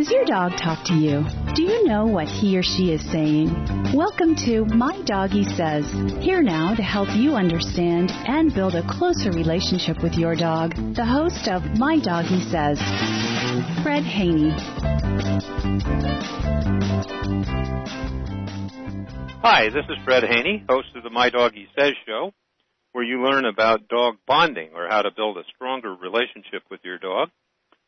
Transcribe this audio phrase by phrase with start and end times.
[0.00, 1.26] Does your dog talk to you?
[1.54, 3.92] Do you know what he or she is saying?
[3.92, 5.84] Welcome to My Doggie Says.
[6.24, 11.04] Here now to help you understand and build a closer relationship with your dog, the
[11.04, 12.78] host of My Doggie Says,
[13.82, 14.56] Fred Haney.
[19.42, 22.32] Hi, this is Fred Haney, host of the My Doggie Says show,
[22.92, 26.96] where you learn about dog bonding or how to build a stronger relationship with your
[26.96, 27.28] dog.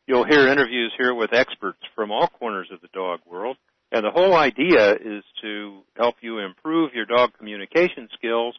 [0.05, 3.55] You'll hear interviews here with experts from all corners of the dog world.
[3.91, 8.55] And the whole idea is to help you improve your dog communication skills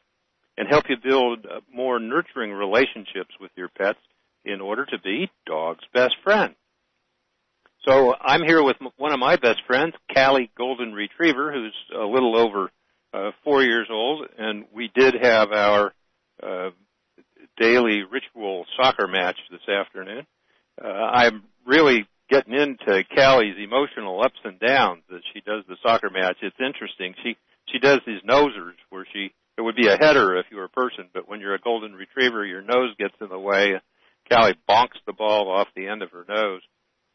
[0.57, 3.99] and help you build more nurturing relationships with your pets
[4.45, 6.55] in order to be dog's best friend.
[7.87, 12.39] So I'm here with one of my best friends, Callie Golden Retriever, who's a little
[12.39, 12.71] over
[13.13, 15.93] uh, four years old, and we did have our
[16.43, 16.71] uh,
[17.59, 20.27] daily ritual soccer match this afternoon
[20.83, 26.11] uh, I'm really getting into Callie's emotional ups and downs as she does the soccer
[26.11, 26.37] match.
[26.43, 27.15] It's interesting.
[27.23, 27.37] She
[27.73, 30.69] she does these nosers where she it would be a header if you were a
[30.69, 33.75] person, but when you're a golden retriever, your nose gets in the way.
[34.31, 36.63] Callie bonks the ball off the end of her nose,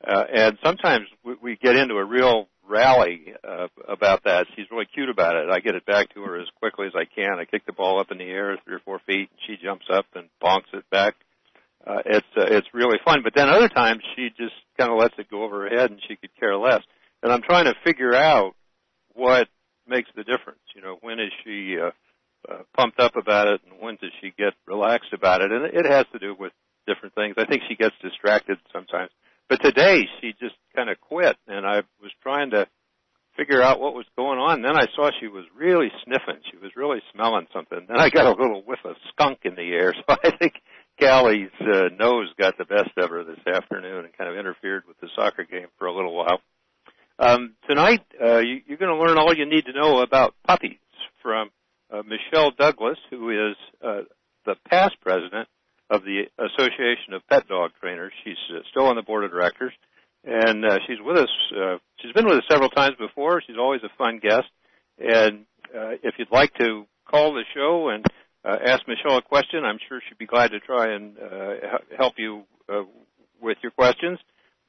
[0.08, 4.46] uh, and sometimes we, we get into a real rally uh, about that.
[4.56, 5.50] She's really cute about it.
[5.50, 7.40] I get it back to her as quickly as I can.
[7.40, 9.88] I kick the ball up in the air three or four feet, and she jumps
[9.92, 11.16] up and bonks it back
[11.90, 13.22] uh, it's uh, it's really fun.
[13.24, 16.00] But then other times she just kind of lets it go over her head, and
[16.08, 16.82] she could care less.
[17.24, 18.54] And I'm trying to figure out
[19.14, 19.48] what
[19.88, 20.62] makes the difference.
[20.76, 21.92] You know, when is she uh,
[22.50, 25.52] uh, pumped up about it, and when does she get relaxed about it?
[25.52, 26.54] And it has to do with
[26.86, 27.36] different things.
[27.38, 29.10] I think she gets distracted sometimes.
[29.50, 32.68] But today she just kind of quit, and I was trying to
[33.36, 34.62] figure out what was going on.
[34.62, 36.42] Then I saw she was really sniffing.
[36.52, 37.86] She was really smelling something.
[37.88, 39.94] Then I got a little whiff of skunk in the air.
[40.08, 40.54] So I think
[41.00, 45.00] Callie's uh, nose got the best of her this afternoon and kind of interfered with
[45.00, 46.40] the soccer game for a little while.
[47.18, 50.78] Um, tonight, uh, you, you're going to learn all you need to know about puppies
[51.22, 51.50] from
[51.92, 54.02] uh, Michelle Douglas, who is uh,
[54.46, 55.48] the past president
[55.90, 58.14] of the Association of Pet Dog Trainers.
[58.24, 59.74] She's uh, still on the board of directors,
[60.24, 61.30] and uh, she's with us.
[61.56, 63.42] Uh, she's been with us several times before.
[63.46, 64.48] She's always a fun guest.
[65.00, 68.06] And uh, if you'd like to call the show and
[68.46, 69.66] ask Michelle a question.
[69.66, 71.54] I'm sure she'd be glad to try and uh,
[71.98, 72.84] help you uh,
[73.42, 74.20] with your questions.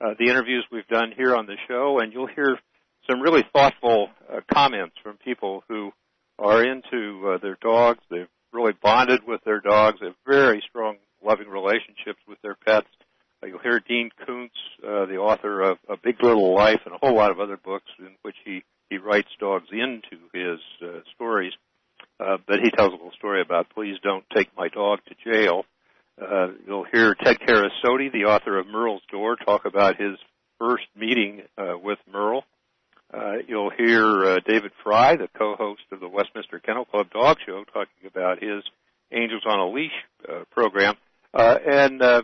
[0.00, 2.58] uh, the interviews we've done here on the show, and you'll hear
[3.10, 5.92] some really thoughtful uh, comments from people who
[6.38, 8.00] are into uh, their dogs.
[8.10, 9.98] They've really bonded with their dogs.
[10.00, 12.86] They have very strong, loving relationships with their pets.
[13.44, 17.14] You'll hear Dean Koontz, uh, the author of A Big Little Life and a whole
[17.14, 21.52] lot of other books in which he, he writes dogs into his uh, stories.
[22.20, 25.64] Uh, but he tells a little story about Please Don't Take My Dog to Jail.
[26.20, 27.38] Uh, you'll hear Ted
[28.12, 30.16] The author of Merle's Door, talk about his
[30.58, 32.44] first meeting uh, with Merle.
[33.12, 37.64] Uh, you'll hear uh, David Frei, the co-host of the Westminster Kennel Club Dog Show,
[37.64, 38.62] talking about his
[39.12, 39.92] Angels on a Leash
[40.28, 40.94] uh, program,
[41.32, 42.22] uh, and uh,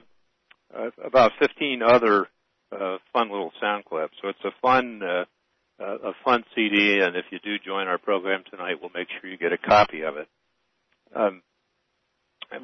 [0.75, 2.29] uh, about 15 other
[2.73, 4.15] uh, fun little sound clips.
[4.21, 5.25] So it's a fun, uh,
[5.83, 9.31] uh, a fun CD, and if you do join our program tonight, we'll make sure
[9.31, 10.29] you get a copy of it.
[11.15, 11.43] Um,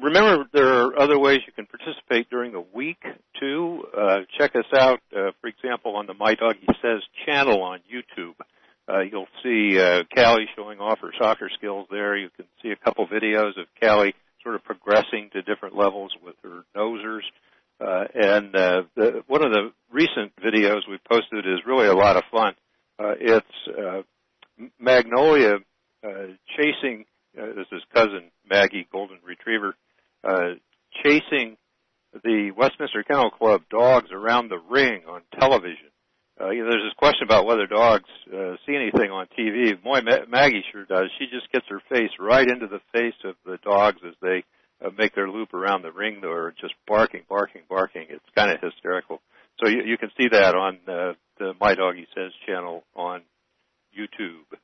[0.01, 1.50] Remember, there are other ways you
[2.11, 3.01] participate during the week
[3.39, 3.83] too.
[3.97, 8.35] Uh, check us out, uh, for example, on the My Doggie Says channel on YouTube.
[8.87, 9.77] Uh, you'll see
[10.15, 12.17] Callie showing off her soccer skills there.
[12.17, 14.13] You can see a couple videos of Callie
[14.43, 17.21] sort of progressing to different levels with her nosers.
[17.79, 22.53] And the, one of the recent videos we posted is really a lot of fun.
[22.99, 24.01] Uh, it's uh,
[24.79, 25.55] Magnolia
[26.03, 26.09] uh,
[26.57, 27.05] chasing
[27.39, 29.73] uh, this is cousin Maggie, golden retriever,
[30.27, 30.55] uh,
[31.01, 31.55] chasing
[32.23, 34.09] the Westminster Kennel Club dogs
[34.41, 35.89] around the ring on television.
[36.39, 39.81] Uh, you know, there's this question about whether dogs uh, see anything on TV.
[39.81, 41.09] Boy, Ma- Maggie sure does.
[41.19, 44.43] She just gets her face right into the face of the dogs as they
[44.83, 46.19] uh, make their loop around the ring.
[46.21, 48.07] They're just barking, barking, barking.
[48.09, 49.21] It's kind of hysterical.
[49.61, 53.21] So you, you can see that on uh, the My Doggie Says channel on
[53.95, 54.57] YouTube.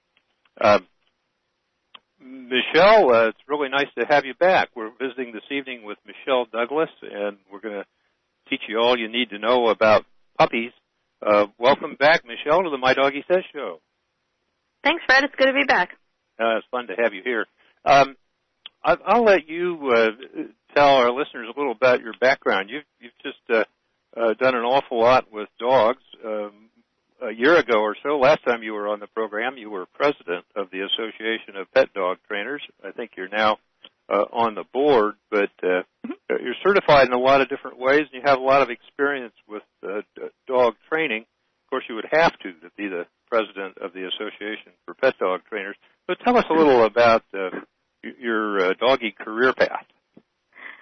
[0.59, 0.87] Um,
[2.19, 4.69] Michelle, uh, it's really nice to have you back.
[4.75, 7.85] We're visiting this evening with Michelle Douglas, and we're going to
[8.49, 10.05] teach you all you need to know about
[10.37, 10.71] puppies.
[11.25, 13.79] Uh, welcome back, Michelle, to the My Doggie Says show.
[14.83, 15.23] Thanks, Fred.
[15.23, 15.89] It's good to be back.
[16.39, 17.45] Uh, it's fun to have you here.
[17.83, 18.15] Um,
[18.83, 20.09] I, I'll let you uh,
[20.75, 22.69] tell our listeners a little about your background.
[22.69, 23.63] You've, you've just uh,
[24.15, 26.03] uh, done an awful lot with dogs.
[26.23, 26.69] Um,
[27.21, 30.45] a year ago or so, last time you were on the program, you were president
[30.55, 32.61] of the Association of Pet Dog Trainers.
[32.83, 33.57] I think you're now
[34.09, 36.11] uh, on the board, but uh, mm-hmm.
[36.29, 39.33] you're certified in a lot of different ways, and you have a lot of experience
[39.47, 40.01] with uh,
[40.47, 41.21] dog training.
[41.21, 45.15] Of course, you would have to to be the president of the Association for Pet
[45.19, 45.75] Dog Trainers.
[46.07, 47.49] So tell us a little about uh,
[48.01, 49.85] your uh, doggy career path.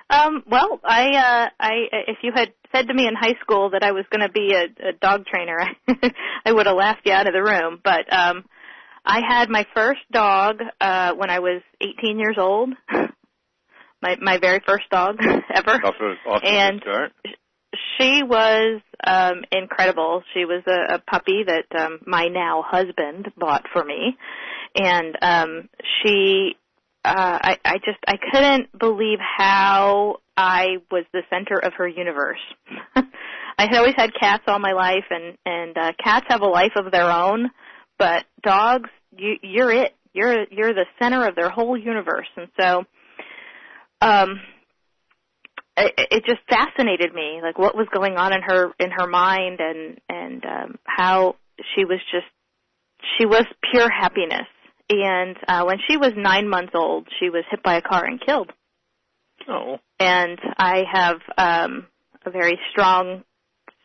[0.07, 1.71] Um, well, I, uh, I,
[2.07, 4.53] if you had said to me in high school that I was going to be
[4.53, 5.57] a, a dog trainer,
[6.45, 7.79] I would have laughed you out of the room.
[7.83, 8.45] But um,
[9.03, 12.69] I had my first dog uh, when I was 18 years old.
[14.01, 15.17] my my very first dog
[15.53, 15.79] ever.
[16.43, 16.81] and
[17.97, 20.23] she was um incredible.
[20.33, 24.17] She was a, a puppy that um my now husband bought for me.
[24.75, 25.69] And um
[26.01, 26.55] she
[27.03, 32.39] uh I I just I couldn't believe how I was the center of her universe.
[33.57, 36.73] I had always had cats all my life and and uh cats have a life
[36.75, 37.51] of their own,
[37.97, 39.93] but dogs you you're it.
[40.13, 42.27] You're you're the center of their whole universe.
[42.37, 42.83] And so
[44.05, 44.39] um
[45.77, 49.59] it, it just fascinated me like what was going on in her in her mind
[49.59, 51.35] and and um how
[51.75, 52.27] she was just
[53.17, 54.47] she was pure happiness.
[54.89, 58.21] And uh when she was 9 months old she was hit by a car and
[58.23, 58.51] killed.
[59.49, 59.79] Oh.
[59.99, 61.87] And i have um
[62.25, 63.23] a very strong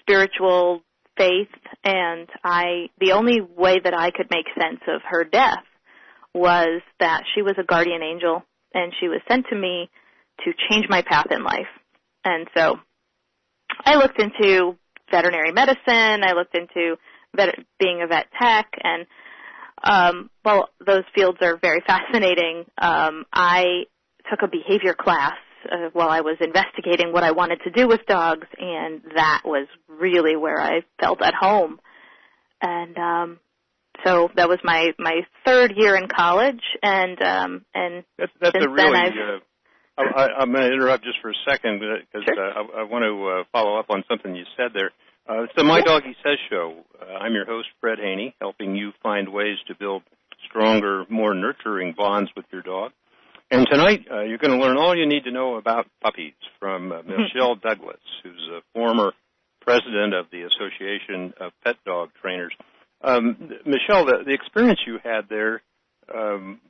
[0.01, 0.83] spiritual
[1.17, 1.49] faith
[1.85, 5.65] and i the only way that i could make sense of her death
[6.33, 9.91] was that she was a guardian angel and she was sent to me
[10.45, 11.69] to change my path in life.
[12.25, 12.77] And so
[13.85, 14.77] I looked into
[15.11, 16.97] veterinary medicine, I looked into
[17.35, 19.07] vet, being a vet tech and
[19.83, 23.85] um while those fields are very fascinating, um I
[24.31, 25.37] took a behavior class
[25.71, 29.67] uh, while I was investigating what I wanted to do with dogs and that was
[29.89, 31.81] really where I felt at home.
[32.63, 33.41] And um
[34.05, 38.69] so that was my my third year in college and um and that's that's a
[38.69, 39.39] really uh,
[40.17, 42.45] I, am going to interrupt just for a second because sure.
[42.45, 44.91] uh, I, I, want to uh, follow up on something you said there.
[45.29, 46.75] Uh, it's the My Doggie Says show.
[47.01, 50.03] Uh, I'm your host, Fred Haney, helping you find ways to build
[50.49, 52.93] stronger, more nurturing bonds with your dog.
[53.51, 56.93] And tonight, uh, you're going to learn all you need to know about puppies from
[56.93, 59.13] uh, Michelle Douglas, who's a former
[59.61, 62.53] president of the Association of Pet Dog Trainers.
[63.03, 65.63] Um, Michelle, the, the experience you had there,
[66.15, 66.61] um,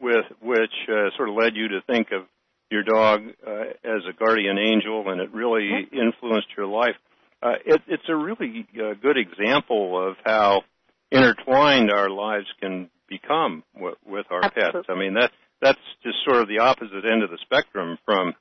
[0.00, 2.26] with which uh, sort of led you to think of
[2.70, 3.50] your dog uh,
[3.84, 6.96] as a guardian angel, and it really influenced your life.
[7.42, 10.62] Uh, it, it's a really uh, good example of how
[11.10, 14.80] intertwined our lives can become with, with our Absolutely.
[14.80, 14.86] pets.
[14.88, 15.30] I mean that
[15.62, 18.34] that's just sort of the opposite end of the spectrum from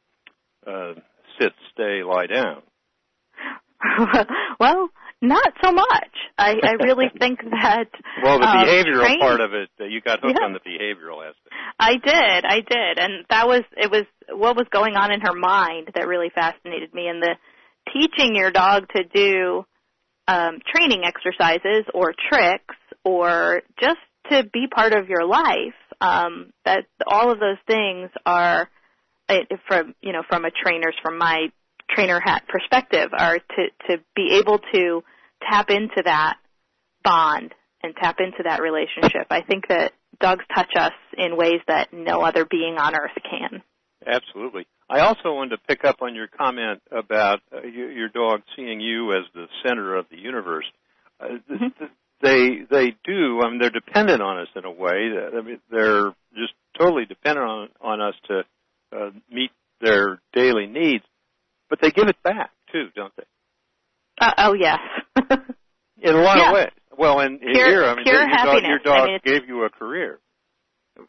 [0.66, 0.94] uh,
[1.40, 2.62] sit, stay, lie down.
[4.60, 4.90] well,
[5.22, 6.12] not so much.
[6.38, 7.88] I, I really think that.
[8.24, 10.46] well, the um, behavioral training, part of it, uh, you got hooked yeah.
[10.46, 11.54] on the behavioral aspect.
[11.80, 15.34] I did, I did, and that was it was what was going on in her
[15.34, 17.36] mind that really fascinated me, and the
[17.94, 19.66] teaching your dog to do
[20.28, 24.00] um, training exercises or tricks or just
[24.32, 25.76] to be part of your life.
[26.02, 28.70] Um, that all of those things are
[29.30, 31.48] it, from you know from a trainer's from my
[31.90, 35.04] trainer hat perspective are to to be able to
[35.50, 36.38] tap into that
[37.04, 39.28] bond and tap into that relationship.
[39.30, 43.62] I think that dogs touch us in ways that no other being on earth can.
[44.06, 44.68] Absolutely.
[44.90, 48.80] I also wanted to pick up on your comment about uh, your, your dog seeing
[48.80, 50.66] you as the center of the universe.
[51.20, 51.86] Uh, mm-hmm.
[52.22, 53.42] They they do.
[53.42, 55.12] I mean, they're dependent on us in a way.
[55.36, 58.44] I mean, they're just totally dependent on on us to
[58.96, 59.52] uh, meet
[59.82, 61.04] their daily needs,
[61.76, 63.24] but they give it back too, don't they?
[64.22, 64.80] Uh, oh yes.
[66.02, 66.50] in a lot yeah.
[66.50, 66.70] of ways.
[66.98, 69.70] Well, and pure, here, I mean, your dog, your dog I mean, gave you a
[69.70, 70.20] career.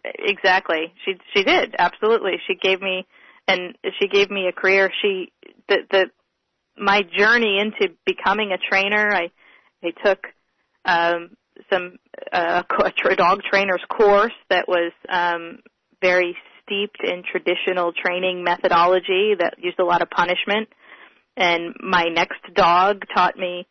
[0.05, 0.93] Exactly.
[1.05, 2.33] She she did absolutely.
[2.49, 3.07] She gave me
[3.47, 4.91] and she gave me a career.
[5.01, 5.33] She
[5.69, 6.07] the the
[6.77, 9.13] my journey into becoming a trainer.
[9.13, 9.31] I
[9.85, 10.27] I took
[10.85, 11.37] um,
[11.73, 11.99] some
[12.33, 12.65] uh,
[13.11, 15.61] a dog trainer's course that was um,
[16.03, 20.69] very steeped in traditional training methodology that used a lot of punishment.
[21.37, 23.67] And my next dog taught me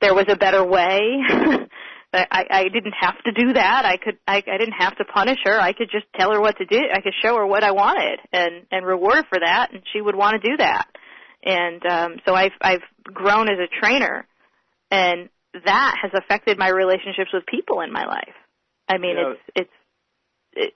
[0.00, 1.00] there was a better way.
[2.12, 3.84] I, I didn't have to do that.
[3.84, 5.60] I could I, I didn't have to punish her.
[5.60, 6.78] I could just tell her what to do.
[6.92, 10.00] I could show her what I wanted and and reward her for that, and she
[10.00, 10.86] would want to do that.
[11.44, 14.26] And um, so I've I've grown as a trainer,
[14.90, 15.28] and
[15.64, 18.34] that has affected my relationships with people in my life.
[18.88, 19.32] I mean, Yeah.
[19.32, 19.75] it's it's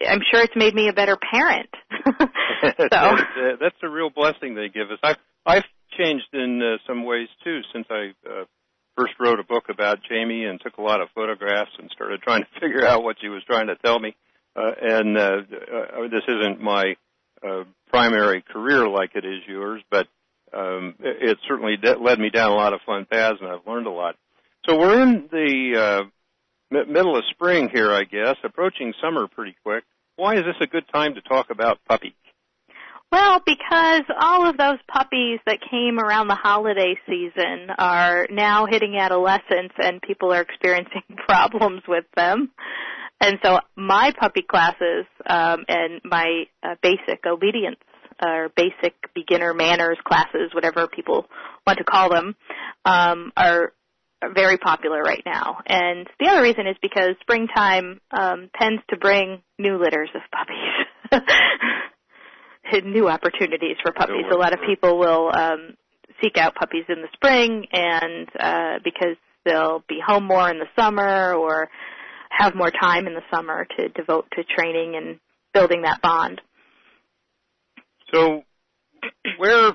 [0.07, 1.71] I'm sure it's made me a better parent.
[2.05, 2.27] so
[2.91, 4.99] that's, uh, that's a real blessing they give us.
[5.03, 5.65] I've I've
[5.97, 8.45] changed in uh, some ways too since I uh,
[8.97, 12.43] first wrote a book about Jamie and took a lot of photographs and started trying
[12.43, 14.15] to figure out what she was trying to tell me.
[14.57, 16.97] Uh, and uh, uh, this isn't my
[17.47, 20.07] uh, primary career like it is yours, but
[20.53, 23.67] um, it, it certainly de- led me down a lot of fun paths, and I've
[23.67, 24.17] learned a lot.
[24.69, 26.09] So we're in the uh,
[26.71, 29.85] middle of spring here, I guess, approaching summer pretty quick.
[30.17, 32.13] Why is this a good time to talk about puppies?
[33.13, 38.97] Well, because all of those puppies that came around the holiday season are now hitting
[38.99, 42.51] adolescence and people are experiencing problems with them.
[43.21, 47.81] And so my puppy classes um, and my uh, basic obedience
[48.25, 51.27] or basic beginner manners classes, whatever people
[51.67, 52.37] want to call them,
[52.85, 53.73] um, are, are
[54.35, 55.59] very popular right now.
[55.67, 61.23] And the other reason is because springtime um, tends to bring new litters of puppies.
[62.85, 64.27] new opportunities for puppies.
[64.31, 65.75] A lot of people will um,
[66.23, 70.69] seek out puppies in the spring, and uh, because they'll be home more in the
[70.77, 71.69] summer or
[72.31, 75.19] have more time in the summer to devote to training and
[75.53, 76.41] building that bond.
[78.13, 78.43] So,
[79.39, 79.73] where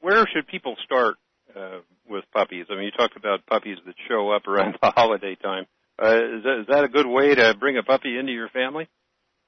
[0.00, 1.16] where should people start
[1.56, 1.78] uh,
[2.08, 2.66] with puppies?
[2.70, 5.66] I mean, you talked about puppies that show up around the holiday time.
[6.02, 8.88] Uh, is, that, is that a good way to bring a puppy into your family?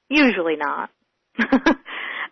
[0.08, 0.90] Usually not.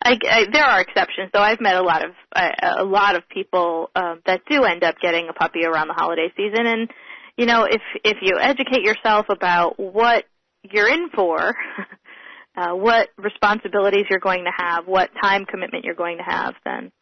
[0.04, 1.40] I, I, there are exceptions, though.
[1.40, 4.96] I've met a lot of a, a lot of people um, that do end up
[5.00, 6.90] getting a puppy around the holiday season, and
[7.36, 10.24] you know, if if you educate yourself about what
[10.62, 11.54] you're in for,
[12.56, 16.92] uh, what responsibilities you're going to have, what time commitment you're going to have, then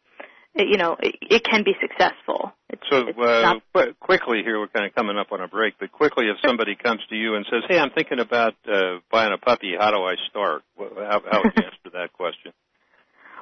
[0.55, 2.51] you know it, it can be successful.
[2.69, 5.75] It's, so it's uh, qu- quickly here, we're kind of coming up on a break,
[5.79, 9.33] but quickly, if somebody comes to you and says, "Hey, I'm thinking about uh, buying
[9.33, 9.73] a puppy.
[9.77, 12.53] How do I start?" How, how would you answer that question?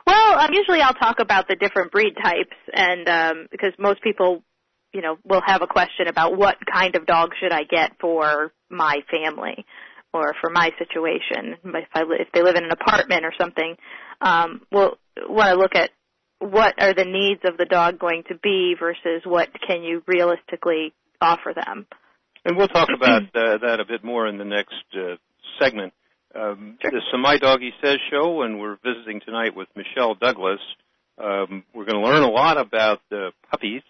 [0.06, 4.42] Well, um, usually I'll talk about the different breed types, and um, because most people,
[4.94, 8.52] you know, will have a question about what kind of dog should I get for
[8.70, 9.66] my family
[10.14, 11.58] or for my situation.
[11.64, 13.76] If I if they live in an apartment or something,
[14.22, 14.98] um, we'll
[15.28, 15.92] want to look at
[16.40, 20.94] what are the needs of the dog going to be versus what can you realistically
[21.22, 21.86] offer them.
[22.46, 25.16] And we'll talk about uh, that a bit more in the next uh,
[25.62, 25.94] segment.
[26.34, 26.92] Um, sure.
[26.92, 30.60] This is the My Doggie Says show, and we're visiting tonight with Michelle Douglas.
[31.18, 33.82] Um, we're going to learn a lot about uh, puppies.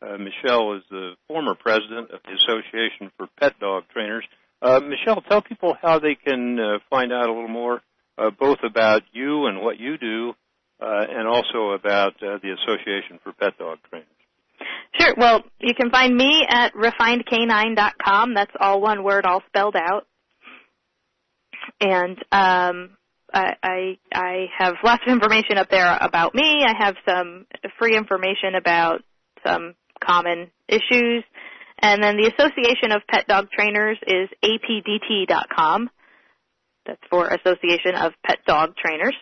[0.00, 4.24] Uh, Michelle is the former president of the Association for Pet Dog Trainers.
[4.60, 7.82] Uh, Michelle, tell people how they can uh, find out a little more,
[8.18, 10.32] uh, both about you and what you do,
[10.82, 14.08] and also about the Association for Pet Dog Trainers.
[14.98, 15.14] Sure.
[15.16, 18.34] Well, you can find me at refinedcanine.com.
[18.34, 20.06] That's all one word, all spelled out
[21.80, 22.96] and um,
[23.32, 26.64] I, I I have lots of information up there about me.
[26.66, 27.46] I have some
[27.78, 29.00] free information about
[29.46, 31.24] some common issues,
[31.78, 35.90] and then the Association of Pet Dog Trainers is apdt.com.
[36.86, 39.14] That's for Association of Pet Dog Trainers.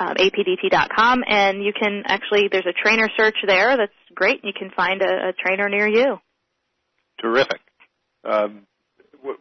[0.00, 3.76] Um, apdt.com, and you can actually there's a trainer search there.
[3.76, 4.40] That's great.
[4.42, 6.16] You can find a, a trainer near you.
[7.20, 7.60] Terrific.
[8.24, 8.66] Um,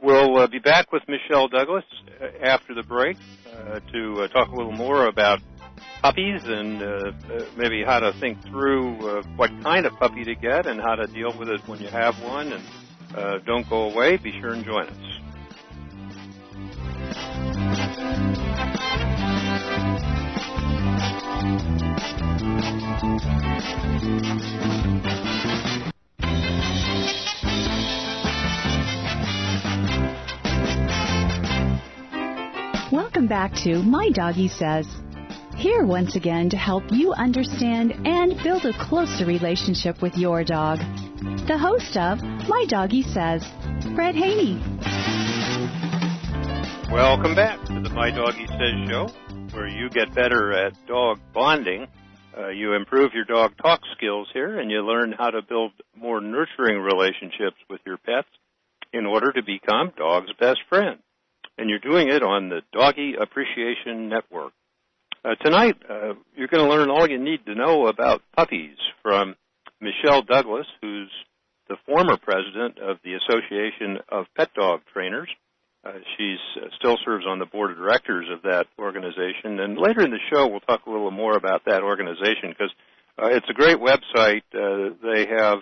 [0.01, 1.85] We'll uh, be back with Michelle Douglas
[2.21, 5.39] uh, after the break uh, to uh, talk a little more about
[6.01, 10.65] puppies and uh, uh, maybe how to think through what kind of puppy to get
[10.65, 12.51] and how to deal with it when you have one.
[12.51, 14.17] And don't go away.
[14.17, 15.18] Be sure and join us.
[32.91, 34.86] Welcome back to My Doggie Says.
[35.56, 40.79] Here once again to help you understand and build a closer relationship with your dog.
[41.48, 43.46] The host of My Doggie Says,
[43.96, 44.62] Fred Haney.
[46.91, 49.08] Welcome back to the My Doggie Says show,
[49.53, 51.88] where you get better at dog bonding.
[52.38, 56.21] Uh, you improve your dog talk skills here, and you learn how to build more
[56.21, 58.29] nurturing relationships with your pets
[58.93, 61.00] in order to become dog's best friend
[61.59, 64.53] and you're doing it on the Doggy Appreciation Network.
[65.25, 69.36] Uh, tonight, uh, you're going to learn all you need to know about puppies from
[69.81, 71.12] Michelle Douglas, who's
[71.67, 75.29] the former president of the Association of Pet Dog Trainers.
[75.86, 79.59] Uh, she uh, still serves on the board of directors of that organization.
[79.59, 82.71] And later in the show, we'll talk a little more about that organization because
[83.17, 84.43] uh, it's a great website.
[84.53, 85.59] Uh, they have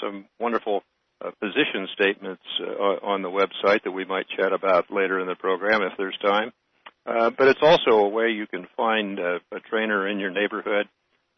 [0.00, 0.82] some wonderful
[1.24, 5.34] uh, position statements uh, on the website that we might chat about later in the
[5.34, 6.52] program if there's time.
[7.06, 10.86] uh, but it's also a way you can find a, trainer in your neighborhood.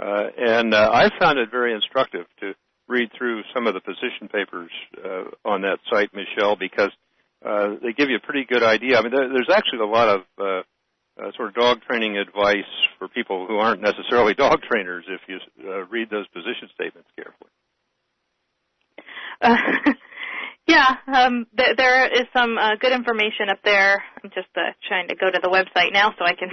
[0.01, 2.55] Uh, and uh, I found it very instructive to
[2.89, 4.71] read through some of the position papers
[5.05, 6.91] uh, on that site, Michelle, because
[7.45, 8.99] uh, they give you a pretty good idea.
[8.99, 10.63] I mean, there, there's actually a lot of uh,
[11.21, 15.39] uh, sort of dog training advice for people who aren't necessarily dog trainers if you
[15.69, 17.51] uh, read those position statements carefully.
[19.41, 19.93] Uh,
[20.67, 24.03] yeah, um, th- there is some uh, good information up there.
[24.23, 26.51] I'm just uh, trying to go to the website now so I can.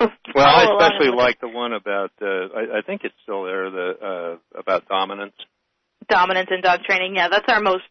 [0.34, 2.12] well, I especially like the one about.
[2.22, 3.70] Uh, I, I think it's still there.
[3.70, 5.34] The uh, about dominance.
[6.08, 7.14] Dominance in dog training.
[7.16, 7.84] Yeah, that's our most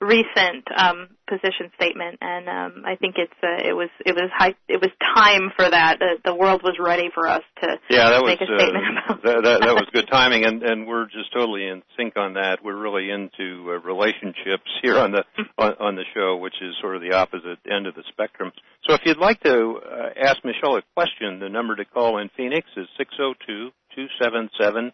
[0.00, 4.54] recent um, position statement, and um, I think it's uh, it was it was high
[4.66, 5.98] it was time for that.
[5.98, 9.12] The, the world was ready for us to yeah, that make was, a statement uh,
[9.12, 9.60] about that, that.
[9.60, 12.64] That was good timing, and and we're just totally in sync on that.
[12.64, 15.24] We're really into uh, relationships here on the
[15.58, 18.52] on, on the show, which is sort of the opposite end of the spectrum.
[18.88, 22.30] So if you'd like to uh, ask Michelle a question, the number to call in
[22.36, 24.92] Phoenix is six zero two two seven seven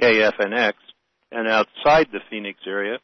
[0.00, 0.72] KFNX,
[1.32, 2.98] and outside the Phoenix area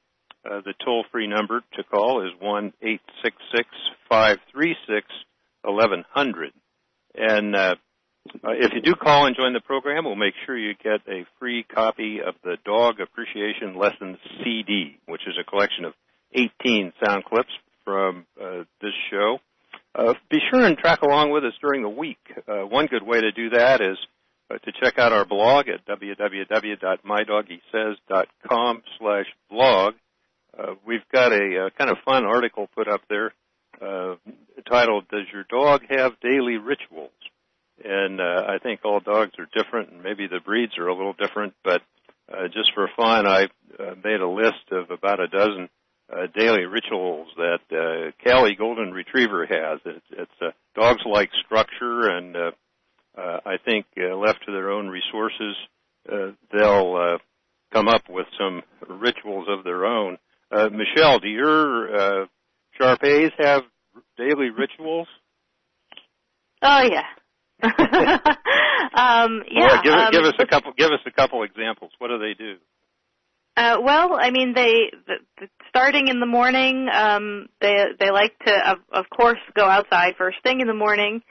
[0.44, 3.68] uh, the toll-free number to call is one eight six six
[4.08, 5.06] five three six
[5.64, 6.52] eleven hundred.
[7.14, 7.74] And uh,
[8.44, 11.26] uh, if you do call and join the program, we'll make sure you get a
[11.38, 15.94] free copy of the Dog Appreciation Lessons CD, which is a collection of
[16.34, 17.50] 18 sound clips
[17.84, 19.38] from uh, this show.
[19.94, 22.18] Uh, be sure and track along with us during the week.
[22.46, 23.96] Uh, one good way to do that is
[24.50, 29.94] to check out our blog at www.mydoggysays.com slash blog
[30.58, 33.32] uh, we've got a, a kind of fun article put up there
[33.80, 34.16] uh,
[34.68, 37.12] titled "Does Your Dog Have Daily Rituals?"
[37.84, 41.12] And uh, I think all dogs are different, and maybe the breeds are a little
[41.12, 41.54] different.
[41.62, 41.82] But
[42.32, 43.44] uh, just for fun, I
[43.78, 45.68] uh, made a list of about a dozen
[46.12, 49.78] uh, daily rituals that uh, Callie Golden Retriever has.
[49.84, 52.50] It's, it's uh, dogs like structure, and uh, uh,
[53.16, 55.56] I think uh, left to their own resources,
[56.10, 57.18] uh, they'll uh,
[57.72, 60.18] come up with some rituals of their own.
[60.50, 62.26] Uh, Michelle, do your uh,
[62.78, 63.62] Shar-Peis have
[64.16, 65.08] daily rituals?
[66.62, 67.04] Oh yeah.
[67.62, 69.66] um, yeah.
[69.66, 70.72] Well, give, um, give us a couple.
[70.76, 71.90] Give us a couple examples.
[71.98, 72.54] What do they do?
[73.56, 76.88] Uh, well, I mean, they the, the, starting in the morning.
[76.92, 81.22] Um, they they like to, of, of course, go outside first thing in the morning,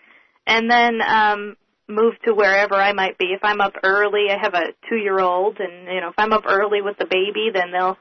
[0.46, 1.56] and then um,
[1.88, 3.26] move to wherever I might be.
[3.26, 6.34] If I'm up early, I have a two year old, and you know, if I'm
[6.34, 7.98] up early with the baby, then they'll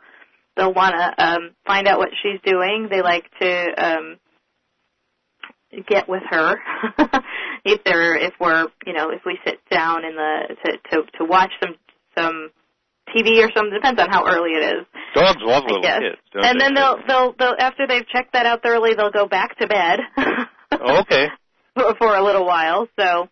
[0.56, 2.88] they'll want to um, find out what she's doing.
[2.90, 4.16] They like to um,
[5.88, 6.56] get with her.
[7.64, 11.24] if they're if we're you know if we sit down in the to to to
[11.24, 11.74] watch some
[12.16, 12.50] some
[13.14, 14.86] TV or something depends on how early it is.
[15.14, 16.64] Dogs love little kids, don't and they?
[16.64, 20.00] then they'll they'll they'll after they've checked that out thoroughly, they'll go back to bed.
[20.72, 21.28] Oh, okay.
[21.76, 22.88] for, for a little while.
[22.98, 23.28] So,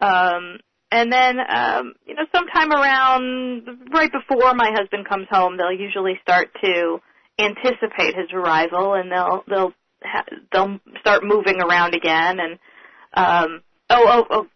[0.00, 0.58] um,
[0.92, 6.18] and then um, you know, sometime around right before my husband comes home, they'll usually
[6.22, 6.98] start to
[7.38, 12.38] anticipate his arrival, and they'll they'll ha- they'll start moving around again.
[12.40, 12.58] And
[13.14, 14.46] um, oh oh oh,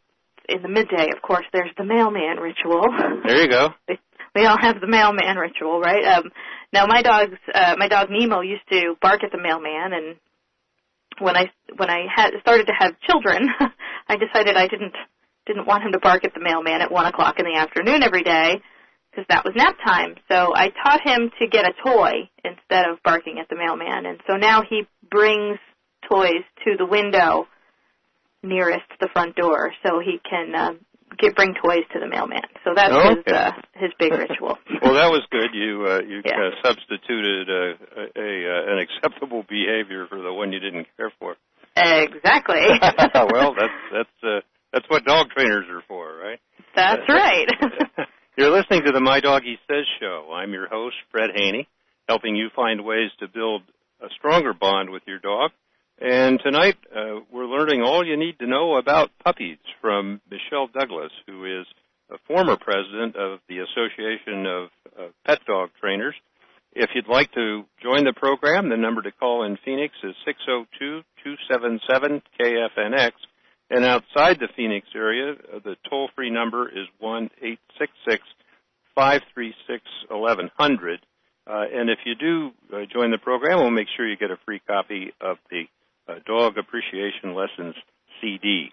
[0.49, 2.85] in the midday, of course, there's the mailman ritual.
[3.27, 3.69] There you go.
[4.35, 6.05] we all have the mailman ritual, right?
[6.05, 6.31] Um,
[6.73, 10.17] now my dog's uh, my dog Nemo used to bark at the mailman, and
[11.21, 13.49] when I when I had started to have children,
[14.09, 14.95] I decided I didn't
[15.47, 18.23] didn't want him to bark at the mailman at one o'clock in the afternoon every
[18.23, 18.61] day
[19.11, 20.15] because that was nap time.
[20.31, 24.21] So I taught him to get a toy instead of barking at the mailman, and
[24.27, 25.59] so now he brings
[26.11, 27.47] toys to the window
[28.43, 30.73] nearest the front door so he can uh,
[31.19, 32.43] get bring toys to the mailman.
[32.65, 34.59] So that's his uh, his big ritual.
[34.83, 35.51] Well, that was good.
[35.55, 36.37] You uh, you Yeah.
[36.37, 37.55] uh, substituted uh,
[37.97, 41.37] a, a uh, an acceptable behavior for the one you didn't care for.
[41.77, 42.63] exactly.
[43.33, 44.41] well, that's that's uh,
[44.75, 46.41] that's what dog trainers are for, right?
[46.75, 47.47] that's right.
[48.37, 50.33] You're listening to the My Doggie Says show.
[50.35, 51.69] I'm your host, Fred Haney,
[52.09, 53.63] helping you find ways to build
[54.03, 55.53] a stronger bond with your dog.
[56.01, 61.13] And tonight, uh, we're learning all you need to know about puppies from Michelle Douglas,
[61.29, 61.67] who is
[62.11, 66.17] a former president of the Association of uh, Pet Dog Trainers.
[66.73, 70.17] If you'd like to join the program, the number to call in Phoenix is
[71.25, 73.13] 602-277-KFNX.
[73.71, 78.23] And outside the Phoenix area, uh, the toll-free number is one eight six six
[78.95, 81.01] five three six eleven hundred.
[81.47, 84.39] Uh, and if you do uh, join the program, we'll make sure you get a
[84.45, 85.65] free copy of the
[86.27, 87.75] Dog Appreciation Lessons
[88.21, 88.71] CD.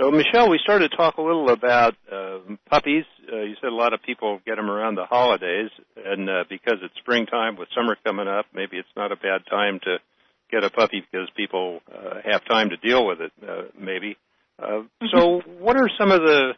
[0.00, 1.94] So, Michelle, we started to talk a little about
[2.68, 3.04] puppies.
[3.26, 7.56] You said a lot of people get them around the holidays, and because it's springtime
[7.56, 9.98] with summer coming up, maybe it's not a bad time to
[10.50, 14.16] get a puppy because people uh, have time to deal with it, uh, maybe.
[14.58, 15.06] Uh, mm-hmm.
[15.12, 16.52] So, what are some of the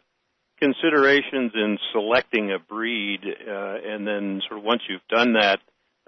[0.59, 5.59] considerations in selecting a breed, uh, and then sort of once you've done that,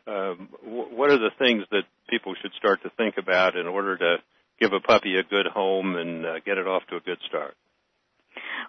[0.08, 4.18] um, what are the things that people should start to think about in order to
[4.60, 7.56] give a puppy a good home and uh, get it off to a good start?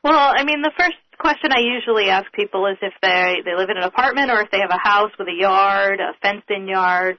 [0.04, 3.68] Well, I mean, the first question I usually ask people is if they they live
[3.68, 7.18] in an apartment or if they have a house with a yard, a fenced-in yard,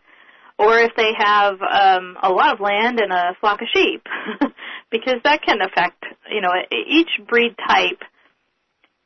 [0.58, 4.06] or if they have um, a lot of land and a flock of sheep,
[4.92, 6.04] because that can affect.
[6.32, 8.02] You know, each breed type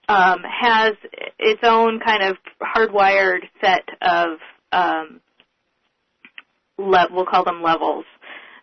[0.08, 0.93] um, has
[1.39, 4.39] its own kind of hardwired set of
[4.71, 5.21] um,
[6.77, 8.05] le- we'll call them levels.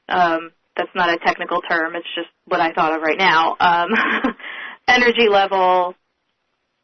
[0.08, 1.96] Um, that's not a technical term.
[1.96, 3.56] It's just what I thought of right now.
[3.60, 3.90] Um,
[4.88, 5.94] energy level,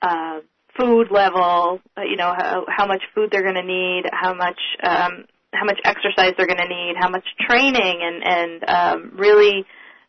[0.02, 0.40] uh,
[0.78, 4.58] food level, uh, you know, how, how much food they're going to need, how much,
[4.82, 9.64] um, how much exercise they're going to need, how much training and, and, um, really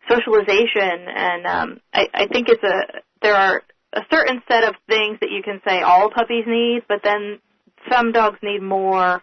[0.10, 1.08] socialization.
[1.08, 5.30] And, um, I, I think it's a, there are a certain set of things that
[5.32, 7.40] you can say all puppies need, but then
[7.92, 9.22] some dogs need more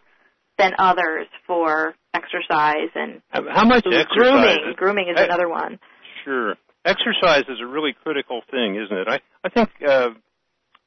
[0.59, 4.07] than others for exercise and how much exercise?
[4.11, 4.75] grooming.
[4.77, 5.79] Grooming is I, another one.
[6.25, 9.09] Sure, exercise is a really critical thing, isn't it?
[9.09, 10.09] I I think uh,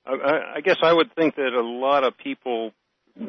[0.05, 2.71] I, I guess I would think that a lot of people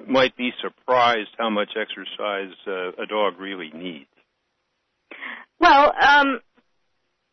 [0.08, 4.06] might be surprised how much exercise uh, a dog really needs.
[5.58, 6.40] Well, um,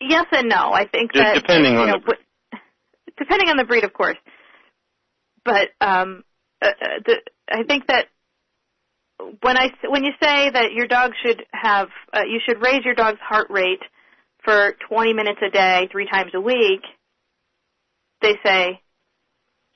[0.02, 0.72] yes and no.
[0.74, 2.15] I think that depending on know, the
[3.17, 4.17] depending on the breed, of course.
[5.46, 6.24] But um,
[6.62, 8.08] uh, uh, the, I think that
[9.41, 12.96] when I when you say that your dog should have uh, you should raise your
[12.96, 13.82] dog's heart rate
[14.43, 16.82] for 20 minutes a day, three times a week,
[18.22, 18.80] they say,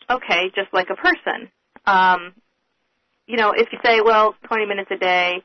[0.09, 1.51] okay, just like a person.
[1.85, 2.33] Um,
[3.31, 5.41] you know, if you say, well, 20 minutes a day,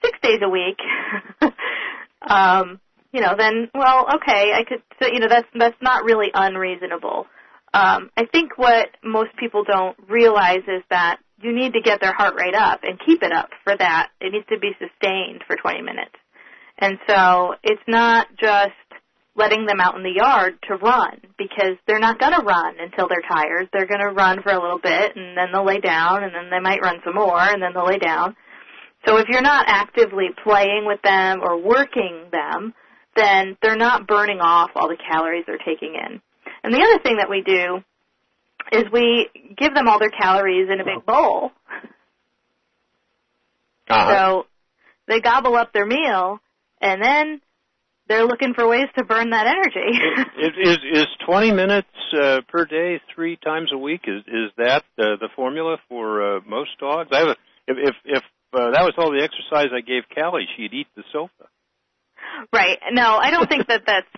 [0.00, 0.78] six days a week,
[2.22, 2.78] um,
[3.12, 7.26] you know, then well, okay, I could, so, you know, that's that's not really unreasonable.
[7.74, 12.14] Um, I think what most people don't realize is that you need to get their
[12.14, 14.10] heart rate up and keep it up for that.
[14.20, 16.14] It needs to be sustained for 20 minutes.
[16.78, 18.85] And so it's not just
[19.36, 23.06] letting them out in the yard to run because they're not going to run until
[23.08, 23.68] they're tired.
[23.72, 26.50] They're going to run for a little bit and then they'll lay down and then
[26.50, 28.34] they might run some more and then they'll lay down.
[29.06, 32.74] So if you're not actively playing with them or working them,
[33.14, 36.20] then they're not burning off all the calories they're taking in.
[36.64, 37.82] And the other thing that we do
[38.72, 41.52] is we give them all their calories in a big bowl.
[43.88, 44.10] Uh-huh.
[44.10, 44.46] So
[45.06, 46.40] they gobble up their meal
[46.80, 47.40] and then
[48.08, 49.98] they're looking for ways to burn that energy.
[50.58, 54.02] is is 20 minutes uh, per day, three times a week?
[54.06, 57.10] Is is that uh, the formula for uh, most dogs?
[57.12, 60.46] I have a, if if, if uh, that was all the exercise I gave Callie,
[60.56, 61.48] she'd eat the sofa.
[62.52, 62.78] Right.
[62.92, 64.08] No, I don't think that that's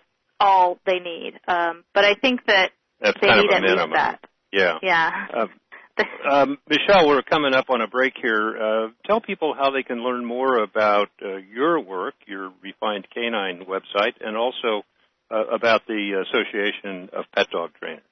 [0.40, 1.34] all they need.
[1.46, 2.70] Um, but I think that
[3.00, 3.90] that's they need at minimum.
[3.90, 4.20] least that.
[4.52, 4.78] Yeah.
[4.82, 5.26] Yeah.
[5.34, 5.50] Um,
[6.30, 8.56] um, Michelle, we're coming up on a break here.
[8.56, 13.64] Uh, tell people how they can learn more about uh, your work, your Refined Canine
[13.66, 14.84] website, and also
[15.30, 18.02] uh, about the Association of Pet Dog Trainers.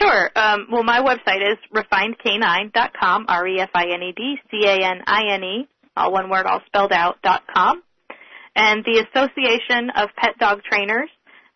[0.00, 0.30] Sure.
[0.36, 7.82] Um, well, my website is refinedcanine.com, R-E-F-I-N-E-D-C-A-N-I-N-E, all one word, all spelled out, dot com.
[8.54, 11.10] And the Association of Pet Dog Trainers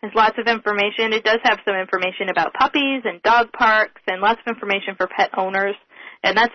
[0.05, 1.11] there's lots of information.
[1.13, 5.07] It does have some information about puppies and dog parks and lots of information for
[5.07, 5.73] pet owners.
[6.23, 6.53] And that's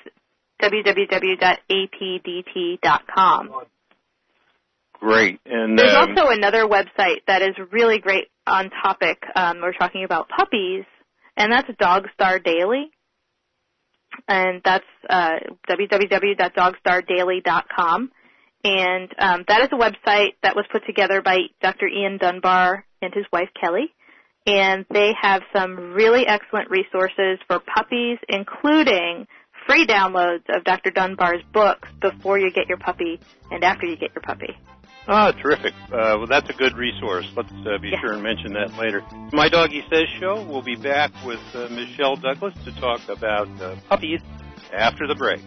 [0.62, 1.50] www.apdt.com.
[5.00, 5.40] Great.
[5.46, 9.20] And there's um, also another website that is really great on topic.
[9.34, 10.84] Um, we're talking about puppies,
[11.36, 12.92] and that's Dogstar Daily.
[14.28, 18.10] And that's uh, www.dogstardaily.com.
[18.62, 21.86] And um, that is a website that was put together by Dr.
[21.88, 23.92] Ian Dunbar and his wife Kelly.
[24.46, 29.26] And they have some really excellent resources for puppies, including
[29.66, 30.90] free downloads of Dr.
[30.90, 33.20] Dunbar's books before you get your puppy
[33.50, 34.56] and after you get your puppy.
[35.08, 35.72] Ah, terrific.
[35.86, 37.26] Uh, well, that's a good resource.
[37.36, 38.00] Let's uh, be yeah.
[38.00, 39.02] sure and mention that later.
[39.32, 40.44] My Doggie Says show.
[40.46, 44.20] We'll be back with uh, Michelle Douglas to talk about uh, puppies
[44.72, 45.40] after the break.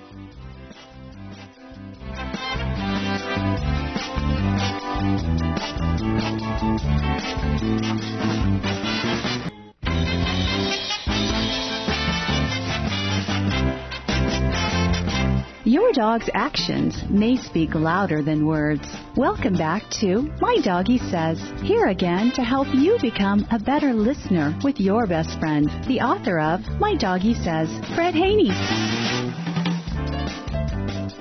[15.65, 18.87] Your dog's actions may speak louder than words.
[19.17, 21.37] Welcome back to My Doggie Says.
[21.63, 26.39] Here again to help you become a better listener with your best friend, the author
[26.39, 29.22] of My Doggie Says, Fred Haney.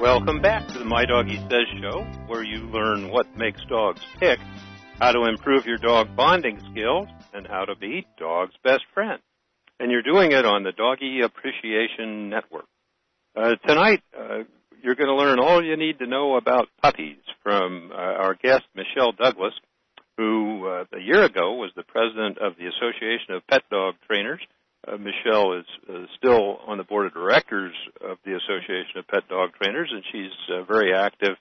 [0.03, 4.41] Welcome back to the My Doggie Says show, where you learn what makes dogs tick
[4.99, 9.21] how to improve your dog bonding skills, and how to be dog's best friend.
[9.79, 12.65] And you're doing it on the Doggy Appreciation Network.
[13.37, 14.43] Uh, tonight, uh,
[14.83, 18.65] you're going to learn all you need to know about puppies from uh, our guest,
[18.75, 19.55] Michelle Douglas,
[20.17, 24.41] who uh, a year ago was the president of the Association of Pet Dog Trainers.
[24.87, 29.29] Uh, Michelle is uh, still on the board of directors of the Association of Pet
[29.29, 31.37] Dog Trainers, and she's a very active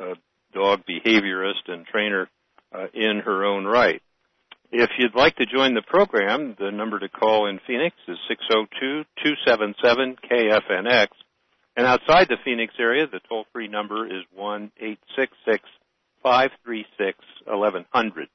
[0.00, 0.14] uh,
[0.54, 2.30] dog behaviorist and trainer
[2.72, 4.00] uh, in her own right.
[4.70, 8.18] If you'd like to join the program, the number to call in Phoenix is
[9.26, 11.08] 602-277-KFNX.
[11.76, 14.24] And outside the Phoenix area, the toll-free number is
[16.24, 18.28] 1-866-536-1100.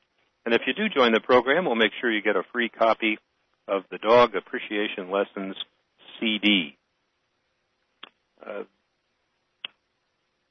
[0.46, 3.18] And if you do join the program, we'll make sure you get a free copy
[3.68, 5.56] of the Dog Appreciation Lessons
[6.20, 6.78] CD.
[8.46, 8.64] Uh,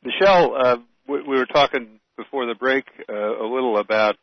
[0.02, 0.76] Michelle, uh,
[1.08, 4.16] we, we, were talking before the break uh, a little about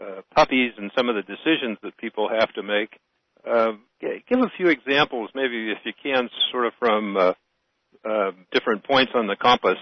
[0.00, 2.98] uh, puppies and some of the decisions that people have to make.
[3.48, 7.32] Uh, give a few examples, maybe if you can, sort of from uh,
[8.52, 9.78] different points on the compass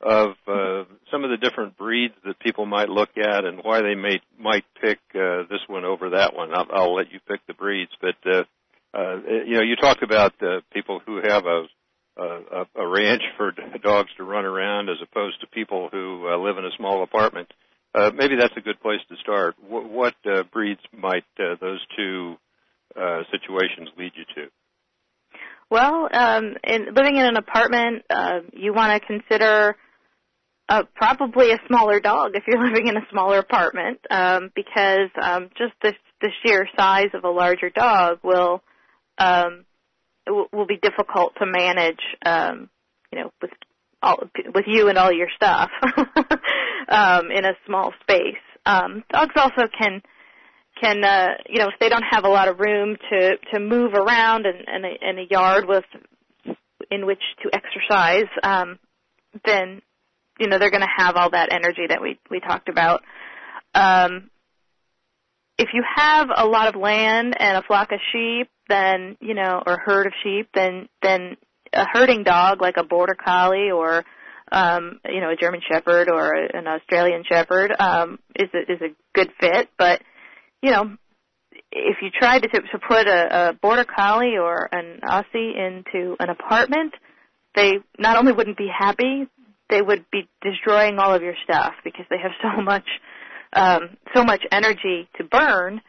[0.00, 3.94] of uh, some of the different breeds that people might look at and why they
[3.94, 6.54] may might pick uh, this one over that one.
[6.54, 8.44] I'll, I'll let you pick the breeds, but uh,
[8.94, 11.64] uh, you know, you talked about uh, people who have a,
[12.18, 16.58] a a ranch for dogs to run around as opposed to people who uh, live
[16.58, 17.52] in a small apartment.
[17.94, 19.54] Uh, maybe that's a good place to start.
[19.66, 22.36] What, what uh, breeds might uh, those two
[22.94, 24.50] uh, situations lead you to?
[25.70, 29.76] Well, um, in living in an apartment, uh, you want to consider
[30.68, 35.50] uh, probably a smaller dog if you're living in a smaller apartment, um, because um,
[35.56, 38.62] just the, the sheer size of a larger dog will
[39.18, 39.64] um,
[40.26, 42.00] will, be difficult to manage.
[42.24, 42.68] Um,
[43.12, 43.50] you know, with
[44.02, 44.18] all,
[44.54, 45.70] with you and all your stuff
[46.88, 48.34] um, in a small space.
[48.64, 50.02] Um, dogs also can
[50.80, 53.94] can uh, you know if they don't have a lot of room to to move
[53.94, 55.84] around and and a, in a yard with
[56.90, 58.78] in which to exercise, um,
[59.44, 59.80] then
[60.38, 63.02] you know they're going to have all that energy that we we talked about.
[63.74, 64.30] Um,
[65.58, 69.62] if you have a lot of land and a flock of sheep, then you know,
[69.66, 71.36] or herd of sheep, then then
[71.72, 74.04] a herding dog like a border collie or
[74.52, 78.94] um, you know a German Shepherd or an Australian Shepherd um, is a, is a
[79.14, 79.68] good fit.
[79.78, 80.02] But
[80.62, 80.96] you know,
[81.72, 86.28] if you tried to to put a, a border collie or an Aussie into an
[86.28, 86.92] apartment,
[87.54, 89.26] they not only wouldn't be happy,
[89.70, 92.86] they would be destroying all of your stuff because they have so much
[93.52, 95.80] um, so much energy to burn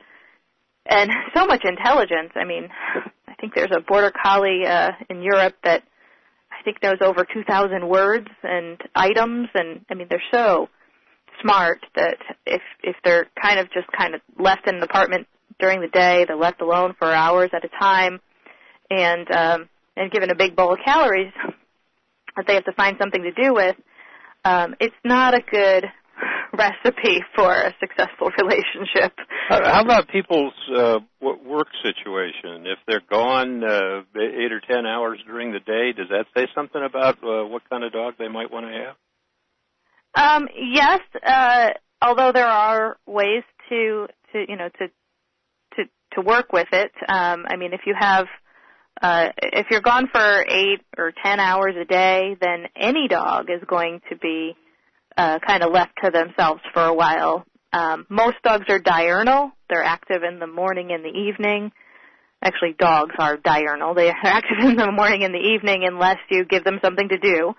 [0.90, 2.32] and so much intelligence.
[2.36, 2.70] I mean,
[3.28, 5.84] I think there's a border collie uh, in Europe that
[6.52, 10.70] I think knows over 2,000 words and items, and I mean they're so
[11.42, 15.28] smart that if if they're kind of just kind of left in an apartment
[15.60, 18.20] during the day, they're left alone for hours at a time,
[18.90, 21.34] and um, and given a big bowl of calories
[22.38, 23.76] that they have to find something to do with,
[24.46, 25.86] um, it's not a good
[26.58, 29.14] recipe for a successful relationship.
[29.50, 32.66] How about people's uh, work situation?
[32.66, 36.82] If they're gone uh, eight or ten hours during the day, does that say something
[36.84, 38.96] about uh, what kind of dog they might want to have?
[40.16, 41.70] Um, yes, uh,
[42.02, 44.88] although there are ways to to you know to
[45.76, 46.92] to to work with it.
[47.08, 48.26] Um, I mean, if you have
[49.02, 53.62] uh, if you're gone for eight or ten hours a day, then any dog is
[53.68, 54.56] going to be
[55.18, 57.46] uh, kind of left to themselves for a while.
[57.74, 59.52] Um, most dogs are diurnal.
[59.70, 61.72] They're active in the morning and the evening.
[62.44, 63.94] Actually, dogs are diurnal.
[63.94, 67.18] They are active in the morning and the evening unless you give them something to
[67.18, 67.54] do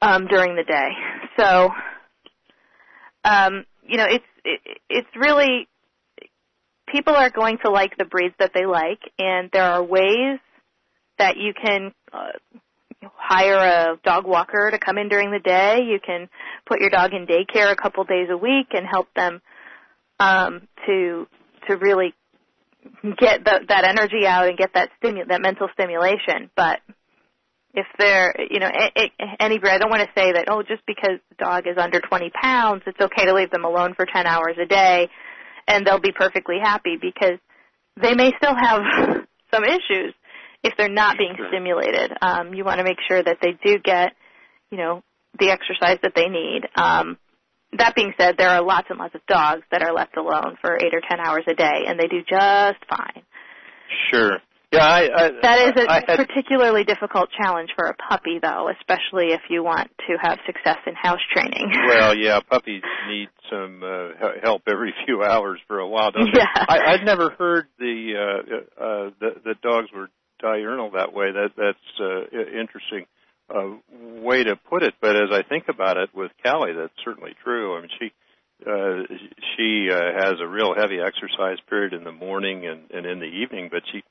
[0.00, 0.88] um, during the day.
[1.38, 1.70] So,
[3.24, 5.68] um, you know, it's it, it's really
[6.92, 10.38] people are going to like the breeds that they like, and there are ways
[11.18, 12.32] that you can uh,
[13.14, 15.80] hire a dog walker to come in during the day.
[15.84, 16.28] You can
[16.66, 19.40] put your dog in daycare a couple days a week and help them
[20.20, 21.26] um, to
[21.68, 22.12] to really
[23.18, 26.50] get the, that energy out and get that stimu- that mental stimulation.
[26.54, 26.80] But
[27.74, 28.70] if they're, you know,
[29.40, 32.00] any breed, I don't want to say that, oh, just because the dog is under
[32.00, 35.08] 20 pounds, it's okay to leave them alone for 10 hours a day
[35.66, 37.38] and they'll be perfectly happy because
[38.00, 38.82] they may still have
[39.54, 40.14] some issues
[40.62, 42.12] if they're not being stimulated.
[42.20, 44.12] Um, you want to make sure that they do get,
[44.70, 45.02] you know,
[45.38, 46.62] the exercise that they need.
[46.76, 47.18] Um,
[47.78, 50.76] that being said, there are lots and lots of dogs that are left alone for
[50.76, 53.22] eight or ten hours a day, and they do just fine.
[54.10, 54.38] Sure.
[54.72, 58.70] Yeah, I, I, that is a I had, particularly difficult challenge for a puppy, though,
[58.80, 61.70] especially if you want to have success in house training.
[61.92, 66.46] Well, yeah, puppies need some uh, help every few hours for a while, don't yeah.
[66.56, 66.74] they?
[66.74, 70.08] I, I'd never heard the uh, uh, the, the dogs were
[70.40, 71.32] diurnal that way.
[71.32, 73.06] That that's uh, interesting
[73.54, 73.76] uh,
[74.22, 74.94] way to put it.
[75.00, 77.76] But as I think about it with Callie, that's certainly true.
[77.76, 78.12] I mean, she
[78.66, 79.02] uh,
[79.56, 83.26] she uh, has a real heavy exercise period in the morning and, and in the
[83.26, 84.01] evening, but she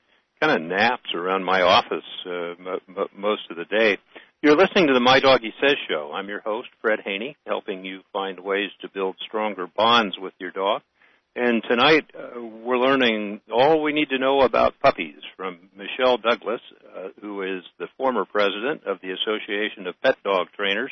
[0.42, 3.96] kind of naps around my office uh, m- m- most of the day.
[4.42, 6.10] You're listening to the My Doggie Says show.
[6.12, 10.50] I'm your host, Fred Haney, helping you find ways to build stronger bonds with your
[10.50, 10.82] dog.
[11.36, 16.60] And tonight uh, we're learning all we need to know about puppies from Michelle Douglas,
[16.92, 20.90] uh, who is the former president of the Association of Pet Dog Trainers.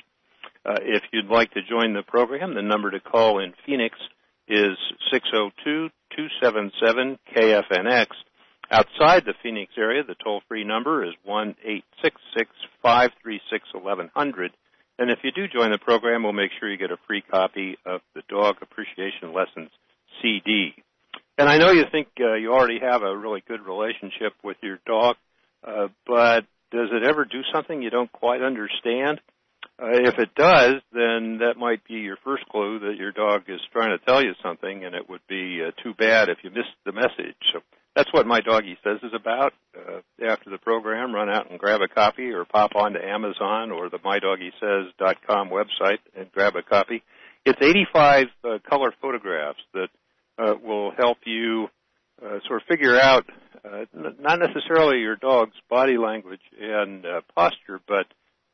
[0.64, 3.98] Uh, if you'd like to join the program, the number to call in Phoenix
[4.46, 4.78] is
[5.12, 8.06] 602-277-KFNX.
[8.72, 11.14] Outside the Phoenix area, the toll-free number is
[12.84, 14.50] 1-866-536-1100.
[14.98, 17.76] And if you do join the program, we'll make sure you get a free copy
[17.84, 19.70] of the Dog Appreciation Lessons
[20.22, 20.74] CD.
[21.36, 24.78] And I know you think uh, you already have a really good relationship with your
[24.86, 25.16] dog,
[25.66, 29.20] uh, but does it ever do something you don't quite understand?
[29.82, 33.60] Uh, if it does, then that might be your first clue that your dog is
[33.72, 36.76] trying to tell you something, and it would be uh, too bad if you missed
[36.84, 37.34] the message.
[37.52, 37.60] So
[37.94, 39.52] that's what My Doggie Says is about.
[39.76, 43.88] Uh, after the program, run out and grab a copy, or pop onto Amazon or
[43.88, 47.02] the MyDoggieSays.com website and grab a copy.
[47.44, 49.88] It's 85 uh, color photographs that
[50.38, 51.68] uh, will help you
[52.22, 53.24] uh, sort of figure out
[53.64, 58.06] uh, n- not necessarily your dog's body language and uh, posture, but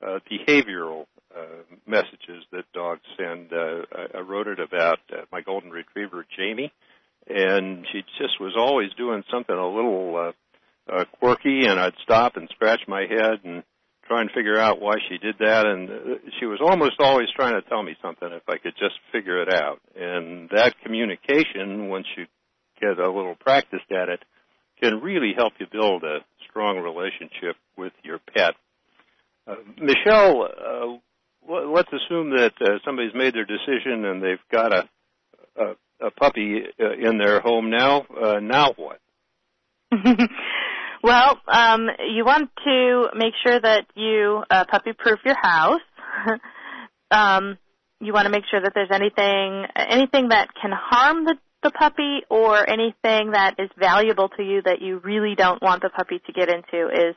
[0.06, 3.52] uh, behavioral uh, messages that dogs send.
[3.52, 6.72] Uh, I, I wrote it about uh, my golden retriever Jamie,
[8.56, 13.40] always doing something a little uh, uh, quirky, and I'd stop and scratch my head
[13.44, 13.62] and
[14.06, 15.66] try and figure out why she did that.
[15.66, 15.94] And uh,
[16.38, 19.52] she was almost always trying to tell me something if I could just figure it
[19.52, 19.80] out.
[19.94, 22.26] And that communication, once you
[22.80, 24.20] get a little practiced at it,
[24.80, 28.54] can really help you build a strong relationship with your pet.
[29.46, 30.96] Uh, Michelle, uh,
[31.48, 34.88] let's assume that uh, somebody's made their decision and they've got a
[36.26, 38.02] puppy uh, in their home now.
[38.02, 38.98] Uh, now what?
[41.02, 45.80] well, um, you want to make sure that you uh, puppy-proof your house.
[47.10, 47.58] um,
[48.00, 52.20] you want to make sure that there's anything anything that can harm the the puppy
[52.30, 56.32] or anything that is valuable to you that you really don't want the puppy to
[56.32, 57.16] get into is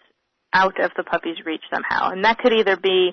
[0.53, 2.09] out of the puppy's reach somehow.
[2.09, 3.11] And that could either be,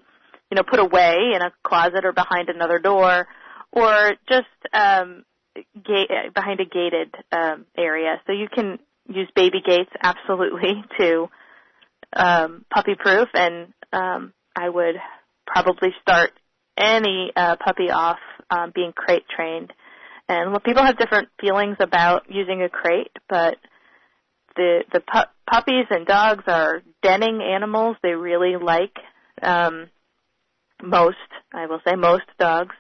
[0.51, 3.27] you know, put away in a closet or behind another door,
[3.73, 5.25] or just um,
[5.75, 8.21] gate, behind a gated um, area.
[8.27, 11.29] So you can use baby gates absolutely to
[12.15, 14.97] um, puppy proof, and um, I would
[15.47, 16.31] probably start
[16.79, 18.19] any uh, puppy off
[18.51, 19.73] um, being crate trained.
[20.29, 23.57] And well, people have different feelings about using a crate, but
[24.57, 27.97] the the pu- puppies and dogs are denning animals.
[28.03, 28.97] They really like
[29.43, 29.89] um,
[30.83, 31.17] most,
[31.53, 32.75] I will say, most dogs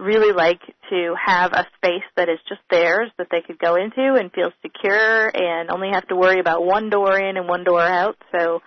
[0.00, 0.60] really like
[0.90, 4.50] to have a space that is just theirs that they could go into and feel
[4.62, 8.16] secure and only have to worry about one door in and one door out.
[8.32, 8.60] So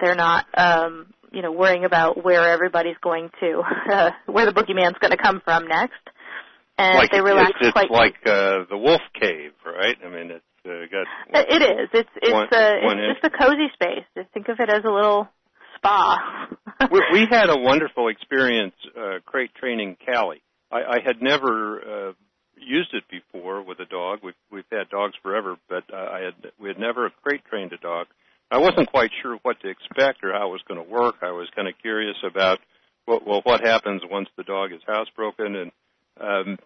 [0.00, 3.62] they're not, um, you know, worrying about where everybody's going to,
[3.92, 6.00] uh, where the boogeyman's going to come from next.
[6.78, 7.90] And like, they relax it's, it's quite.
[7.90, 9.96] like uh, the wolf cave, right?
[10.04, 11.06] I mean, it's uh, got.
[11.34, 11.88] Uh, it is.
[11.92, 14.04] It's it's one, uh, one it's just a cozy space.
[14.16, 15.28] Just think of it as a little
[15.76, 16.48] spa.
[16.92, 20.42] we, we had a wonderful experience uh, crate training Callie.
[20.70, 22.12] I, I had never uh,
[22.56, 24.20] used it before with a dog.
[24.22, 27.78] We've we've had dogs forever, but uh, I had we had never crate trained a
[27.78, 28.06] dog.
[28.50, 31.16] I wasn't quite sure what to expect or how it was going to work.
[31.22, 32.58] I was kind of curious about
[33.04, 35.72] what well what happens once the dog is housebroken and
[36.20, 36.58] um,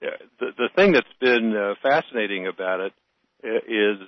[0.00, 2.92] the the thing that's been uh, fascinating about it
[3.42, 3.98] is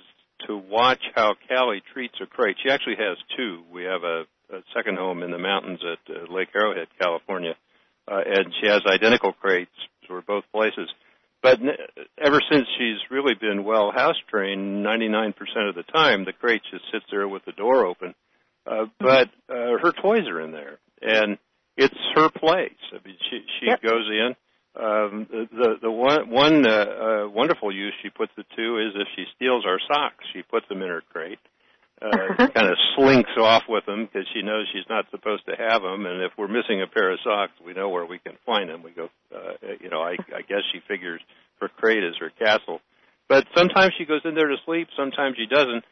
[0.47, 2.57] to watch how Callie treats a crate.
[2.63, 3.63] She actually has two.
[3.71, 4.23] We have a,
[4.53, 7.55] a second home in the mountains at uh, Lake Arrowhead, California, uh,
[8.07, 9.71] and she has identical crates
[10.07, 10.89] for both places.
[11.41, 11.69] But n-
[12.23, 15.33] ever since she's really been well house trained, 99%
[15.69, 18.15] of the time the crate just sits there with the door open.
[18.65, 21.37] Uh, but uh, her toys are in there, and
[21.75, 22.71] it's her place.
[22.93, 23.81] I mean, she she Yep.
[23.81, 24.35] goes in.
[24.75, 26.71] Um, the the, the one one uh,
[27.25, 30.67] uh, wonderful use she puts it to is if she steals our socks, she puts
[30.69, 31.39] them in her crate.
[32.01, 35.81] Uh, kind of slinks off with them because she knows she's not supposed to have
[35.81, 38.69] them, and if we're missing a pair of socks, we know where we can find
[38.69, 38.83] them.
[38.83, 41.21] We go, uh, you know, I, I guess she figures
[41.61, 42.81] her crate is her castle.
[43.29, 45.83] But sometimes she goes in there to sleep, sometimes she doesn't.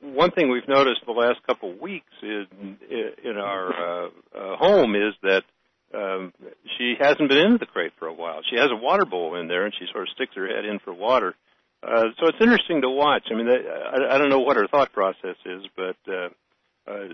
[0.00, 2.78] one thing we've noticed the last couple of weeks in
[3.24, 5.42] in our uh, uh, home is that
[5.94, 6.32] um,
[6.76, 8.40] she hasn't been into the crate for a while.
[8.48, 10.78] She has a water bowl in there, and she sort of sticks her head in
[10.78, 11.34] for water.
[11.82, 13.24] Uh, so it's interesting to watch.
[13.30, 16.28] I mean, I, don't know what her thought process is, but uh,
[16.88, 17.08] uh,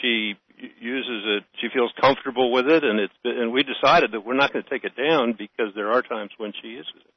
[0.00, 0.34] she
[0.80, 1.44] uses it.
[1.60, 4.70] She feels comfortable with it, and it's and we decided that we're not going to
[4.70, 7.12] take it down because there are times when she uses it.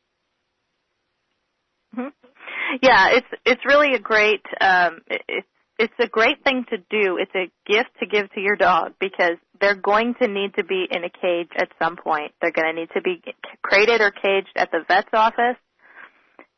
[1.97, 2.78] Mm-hmm.
[2.82, 5.47] Yeah, it's it's really a great um, it's
[5.80, 7.18] it's a great thing to do.
[7.18, 10.86] It's a gift to give to your dog because they're going to need to be
[10.91, 12.34] in a cage at some point.
[12.41, 13.22] They're going to need to be
[13.62, 15.56] crated or caged at the vet's office.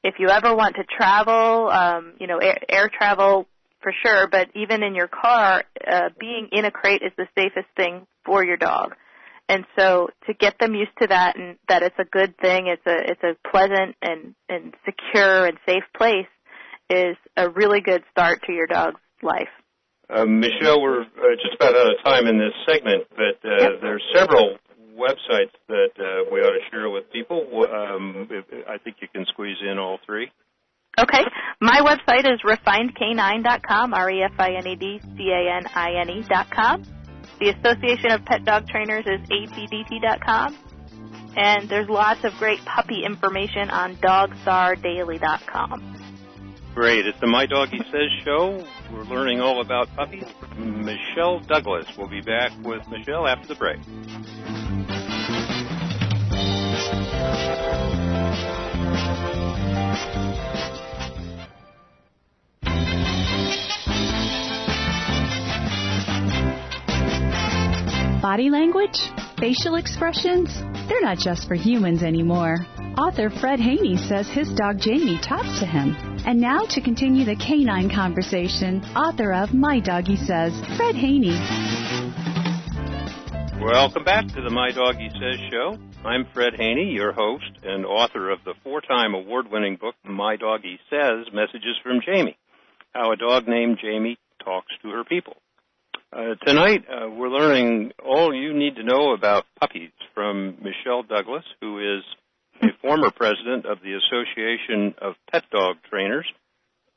[0.03, 3.47] If you ever want to travel, um, you know, air, air travel
[3.81, 7.67] for sure, but even in your car, uh, being in a crate is the safest
[7.75, 8.95] thing for your dog.
[9.49, 12.85] And so to get them used to that and that it's a good thing, it's
[12.85, 16.27] a it's a pleasant and and secure and safe place
[16.89, 19.49] is a really good start to your dog's life.
[20.09, 23.71] Uh, Michelle, we're uh, just about out of time in this segment, but uh, yep.
[23.81, 24.57] there's several
[24.97, 27.45] websites that uh, we ought to share with people.
[27.71, 28.29] Um,
[28.67, 30.31] I think you can squeeze in all three.
[30.99, 31.23] Okay.
[31.61, 36.83] My website is refinedcanine.com, R-E-F-I-N-E-D-C-A-N-I-N-E.com.
[37.39, 40.57] The Association of Pet Dog Trainers is APDT.com.
[41.37, 46.01] And there's lots of great puppy information on dogstardaily.com.
[46.73, 47.05] Great.
[47.05, 48.65] It's the My Doggie Says show.
[48.93, 50.23] We're learning all about puppies.
[50.57, 53.79] Michelle Douglas will be back with Michelle after the break.
[68.31, 68.97] Body language?
[69.39, 70.55] Facial expressions?
[70.87, 72.65] They're not just for humans anymore.
[72.97, 75.97] Author Fred Haney says his dog Jamie talks to him.
[76.25, 81.35] And now to continue the canine conversation, author of My Doggie Says, Fred Haney.
[83.61, 85.77] Welcome back to the My Doggie Says show.
[86.05, 91.27] I'm Fred Haney, your host and author of the four-time award-winning book My Doggie Says,
[91.33, 92.37] Messages from Jamie.
[92.93, 95.35] How a dog named Jamie talks to her people.
[96.13, 101.45] Uh, tonight, uh, we're learning all you need to know about puppies from Michelle Douglas,
[101.61, 102.03] who is
[102.61, 106.25] a former president of the Association of Pet Dog Trainers.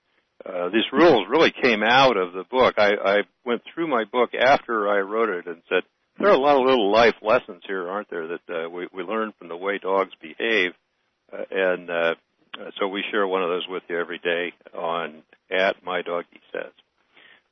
[0.45, 2.75] Uh, these rules really came out of the book.
[2.77, 5.83] I, I went through my book after I wrote it and said,
[6.19, 9.03] there are a lot of little life lessons here, aren't there, that uh, we, we
[9.03, 10.73] learn from the way dogs behave.
[11.33, 12.15] Uh, and uh,
[12.79, 16.73] so we share one of those with you every day on at My Doggie Says.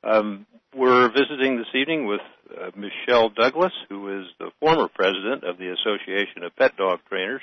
[0.03, 5.57] Um, we're visiting this evening with uh, Michelle Douglas, who is the former president of
[5.57, 7.41] the Association of Pet Dog Trainers.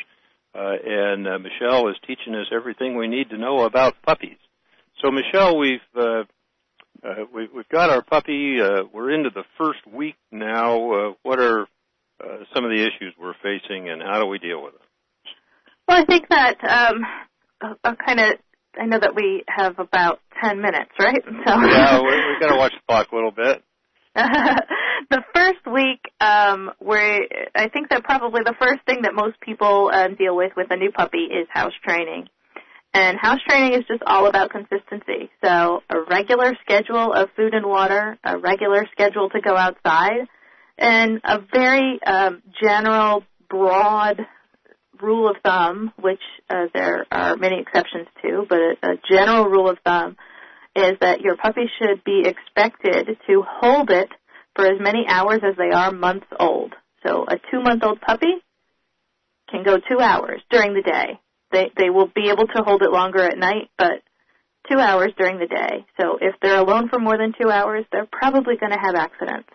[0.54, 4.38] Uh, and uh, Michelle is teaching us everything we need to know about puppies.
[5.02, 6.24] So, Michelle, we've uh,
[7.04, 8.60] uh, we, we've got our puppy.
[8.60, 10.92] Uh, we're into the first week now.
[10.92, 11.62] Uh, what are
[12.22, 14.82] uh, some of the issues we're facing, and how do we deal with them?
[15.86, 18.38] Well, I think that um, I'll kind of.
[18.78, 21.22] I know that we have about ten minutes, right?
[21.24, 23.62] So yeah, we've got to watch the clock a little bit.
[25.10, 27.20] the first week, um, where
[27.54, 30.76] I think that probably the first thing that most people um, deal with with a
[30.76, 32.28] new puppy is house training.
[32.94, 35.30] And house training is just all about consistency.
[35.44, 40.26] So a regular schedule of food and water, a regular schedule to go outside,
[40.78, 44.20] and a very um, general, broad
[45.00, 49.68] rule of thumb, which uh, there are many exceptions to, but a, a general rule
[49.68, 50.16] of thumb
[50.74, 54.08] is that your puppy should be expected to hold it
[54.58, 56.74] for as many hours as they are months old.
[57.06, 58.34] So a two month old puppy
[59.48, 61.20] can go two hours during the day.
[61.52, 64.02] They they will be able to hold it longer at night, but
[64.68, 65.86] two hours during the day.
[66.00, 69.48] So if they're alone for more than two hours, they're probably going to have accidents.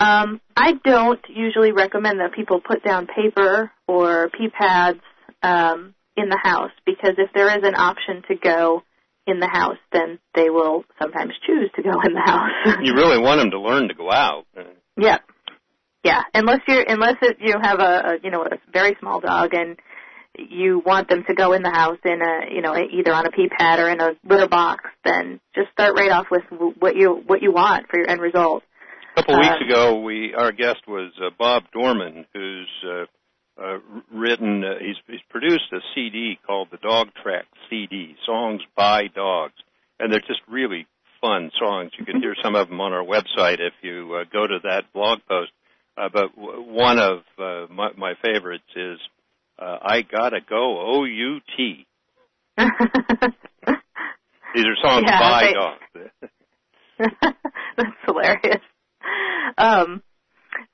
[0.00, 4.98] Um, I don't usually recommend that people put down paper or pee pads
[5.40, 8.82] um, in the house because if there is an option to go
[9.26, 12.50] in the house, then they will sometimes choose to go in the house.
[12.82, 14.46] you really want them to learn to go out.
[14.96, 15.18] Yeah,
[16.02, 16.22] yeah.
[16.34, 19.78] Unless you're unless it, you have a, a you know a very small dog and
[20.36, 23.30] you want them to go in the house in a you know either on a
[23.30, 26.42] pee pad or in a litter box, then just start right off with
[26.78, 28.62] what you what you want for your end result.
[29.16, 33.04] A couple of weeks um, ago, we our guest was uh, Bob Dorman, who's uh,
[33.60, 33.78] uh,
[34.12, 34.64] written.
[34.64, 39.54] Uh, he's, he's produced a CD called the Dog Track CD, songs by dogs,
[39.98, 40.86] and they're just really
[41.20, 41.92] fun songs.
[41.98, 44.92] You can hear some of them on our website if you uh, go to that
[44.92, 45.52] blog post.
[45.96, 48.98] Uh, but w- one of uh, my, my favorites is
[49.58, 51.86] uh, "I Gotta Go O-U-T.
[54.54, 55.52] These are songs yeah, by they...
[55.52, 55.80] dogs.
[57.76, 58.62] That's hilarious.
[59.58, 60.02] Um,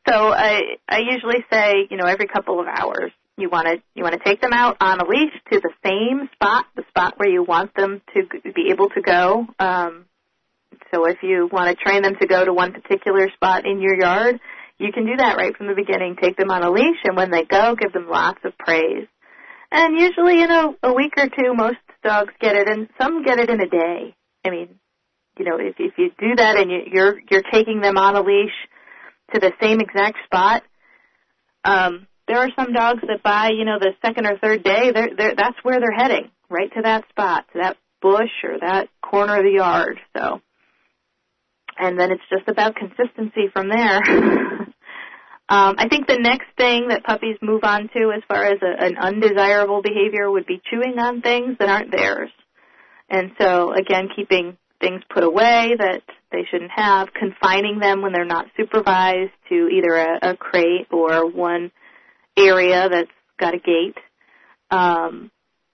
[0.08, 4.02] so I I usually say, you know, every couple of hours you want to you
[4.02, 7.28] want to take them out on a leash to the same spot, the spot where
[7.28, 9.46] you want them to be able to go.
[9.58, 10.06] Um,
[10.92, 13.98] so if you want to train them to go to one particular spot in your
[13.98, 14.40] yard,
[14.78, 16.16] you can do that right from the beginning.
[16.20, 19.06] Take them on a leash, and when they go, give them lots of praise.
[19.70, 23.38] And usually in a, a week or two, most dogs get it, and some get
[23.38, 24.14] it in a day.
[24.44, 24.68] I mean,
[25.38, 28.20] you know, if if you do that and you, you're you're taking them on a
[28.20, 28.56] leash
[29.32, 30.62] to the same exact spot.
[31.64, 35.10] Um, there are some dogs that by you know the second or third day, they're,
[35.16, 39.38] they're that's where they're heading, right to that spot, to that bush or that corner
[39.38, 39.98] of the yard.
[40.16, 40.40] So,
[41.78, 43.96] and then it's just about consistency from there.
[45.48, 48.84] um, I think the next thing that puppies move on to, as far as a,
[48.84, 52.30] an undesirable behavior, would be chewing on things that aren't theirs.
[53.08, 56.02] And so, again, keeping things put away that
[56.32, 61.30] they shouldn't have, confining them when they're not supervised to either a, a crate or
[61.30, 61.70] one
[62.36, 63.96] area that's got a gate,
[64.70, 65.30] um,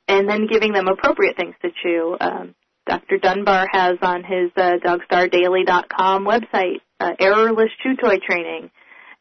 [0.08, 2.16] and then giving them appropriate things to chew.
[2.20, 2.54] Um,
[2.86, 3.18] Dr.
[3.18, 8.70] Dunbar has on his uh, DogStarDaily.com website uh, errorless chew toy training,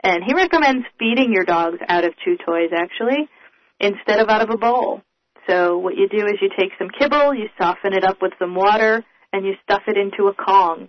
[0.03, 3.27] and he recommends feeding your dogs out of chew toys actually
[3.79, 5.01] instead of out of a bowl.
[5.49, 8.55] So what you do is you take some kibble, you soften it up with some
[8.55, 9.03] water,
[9.35, 10.87] and you stuff it into a Kong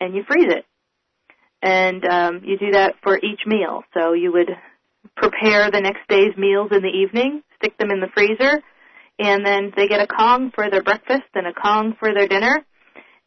[0.00, 0.66] and you freeze it.
[1.62, 3.84] And um, you do that for each meal.
[3.94, 4.50] So you would
[5.16, 8.60] prepare the next day's meals in the evening, stick them in the freezer,
[9.18, 12.66] and then they get a Kong for their breakfast and a Kong for their dinner.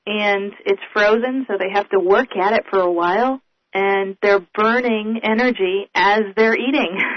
[0.06, 3.42] And it's frozen, so they have to work at it for a while,
[3.74, 6.98] and they're burning energy as they're eating.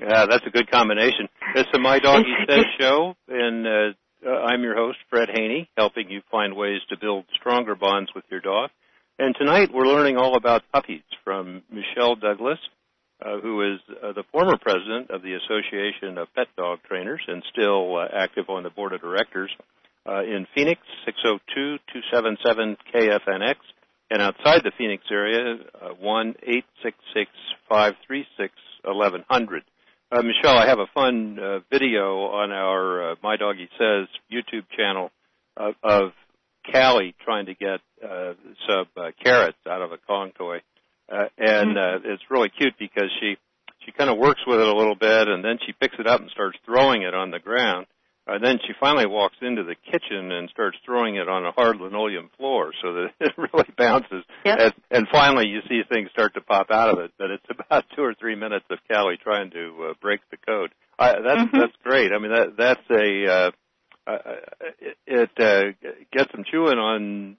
[0.00, 1.28] Yeah, that's a good combination.
[1.54, 3.94] It's the My Doggie Says show, and uh,
[4.26, 8.24] uh, I'm your host, Fred Haney, helping you find ways to build stronger bonds with
[8.30, 8.70] your dog.
[9.18, 12.58] And tonight we're learning all about puppies from Michelle Douglas,
[13.20, 17.42] uh, who is uh, the former president of the Association of Pet Dog Trainers and
[17.52, 19.50] still uh, active on the board of directors
[20.08, 20.80] uh, in Phoenix,
[21.52, 23.56] 602-277-KFNX.
[24.10, 25.90] And outside the Phoenix area, uh,
[27.70, 29.60] 1-866-536-1100.
[30.22, 35.10] Michelle, I have a fun uh, video on our uh, My Doggie Says YouTube channel
[35.56, 36.12] uh, of
[36.70, 38.34] Callie trying to get uh,
[38.68, 40.58] some uh, carrots out of a Kong toy,
[41.10, 42.06] uh, and mm-hmm.
[42.06, 43.36] uh, it's really cute because she
[43.84, 46.20] she kind of works with it a little bit, and then she picks it up
[46.20, 47.86] and starts throwing it on the ground.
[48.26, 51.76] Uh, then she finally walks into the kitchen and starts throwing it on a hard
[51.76, 54.24] linoleum floor so that it really bounces.
[54.46, 54.58] Yep.
[54.58, 57.12] And, and finally, you see things start to pop out of it.
[57.18, 60.70] But it's about two or three minutes of Callie trying to uh, break the code.
[60.98, 61.58] Uh, that's mm-hmm.
[61.58, 62.12] that's great.
[62.12, 63.50] I mean, that that's a uh,
[64.06, 64.18] uh,
[64.80, 67.36] it, it uh, gets them chewing on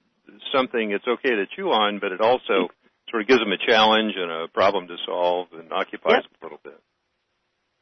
[0.54, 2.68] something it's okay to chew on, but it also
[3.10, 6.24] sort of gives them a challenge and a problem to solve and occupies yep.
[6.24, 6.80] them a little bit.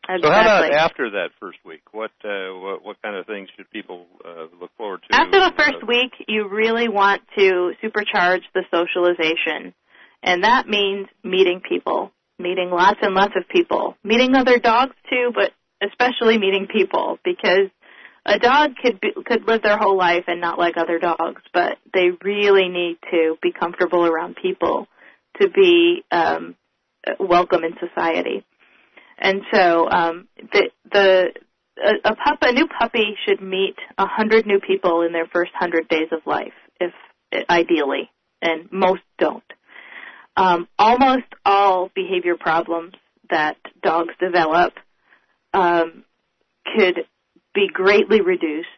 [0.08, 0.28] Exactly.
[0.28, 1.82] So how about after that first week?
[1.92, 5.14] What uh, what, what kind of things should people uh, look forward to?
[5.16, 9.74] After the first uh, week, you really want to supercharge the socialization,
[10.22, 15.32] and that means meeting people, meeting lots and lots of people, meeting other dogs too,
[15.34, 15.52] but
[15.82, 17.70] especially meeting people because
[18.26, 21.78] a dog could be, could live their whole life and not like other dogs, but
[21.92, 24.86] they really need to be comfortable around people
[25.40, 26.56] to be um,
[27.18, 28.44] welcome in society.
[29.18, 31.32] And so um, the the
[31.78, 35.52] a, a pup a new puppy should meet a hundred new people in their first
[35.54, 36.92] hundred days of life, if
[37.48, 38.10] ideally,
[38.42, 39.42] and most don't.
[40.36, 42.94] Um, almost all behavior problems
[43.30, 44.74] that dogs develop
[45.52, 46.04] um,
[46.76, 47.00] could
[47.54, 48.68] be greatly reduced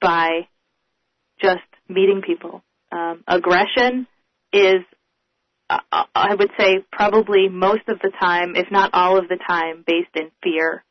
[0.00, 0.48] by
[1.40, 2.62] just meeting people.
[2.90, 4.06] Um, aggression
[4.52, 4.82] is
[6.14, 10.14] I would say probably most of the time, if not all of the time, based
[10.14, 10.84] in fear.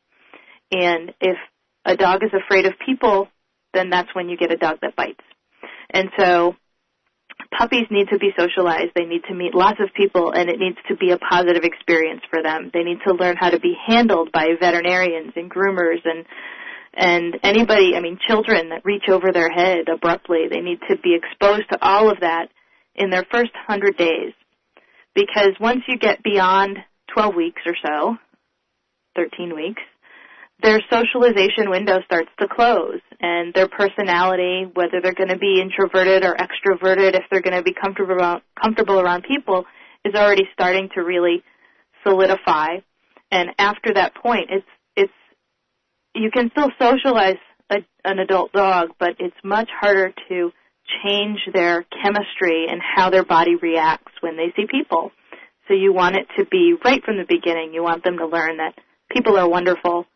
[0.70, 1.36] And if
[1.84, 3.28] a dog is afraid of people,
[3.72, 5.20] then that's when you get a dog that bites.
[5.90, 6.56] And so
[7.56, 8.92] puppies need to be socialized.
[8.94, 12.22] They need to meet lots of people and it needs to be a positive experience
[12.30, 12.70] for them.
[12.72, 16.24] They need to learn how to be handled by veterinarians and groomers and
[16.96, 20.46] and anybody, I mean children that reach over their head abruptly.
[20.48, 22.50] They need to be exposed to all of that
[22.94, 24.32] in their first 100 days.
[25.14, 26.78] Because once you get beyond
[27.14, 28.16] 12 weeks or so,
[29.16, 29.82] 13 weeks,
[30.62, 36.24] their socialization window starts to close and their personality, whether they're going to be introverted
[36.24, 39.64] or extroverted, if they're going to be comfortable around, comfortable around people,
[40.04, 41.42] is already starting to really
[42.06, 42.76] solidify.
[43.30, 45.12] And after that point, it's, it's,
[46.14, 47.38] you can still socialize
[47.70, 50.52] a, an adult dog, but it's much harder to
[51.04, 55.10] change their chemistry and how their body reacts when they see people.
[55.68, 57.72] So you want it to be right from the beginning.
[57.72, 58.74] You want them to learn that
[59.10, 60.06] people are wonderful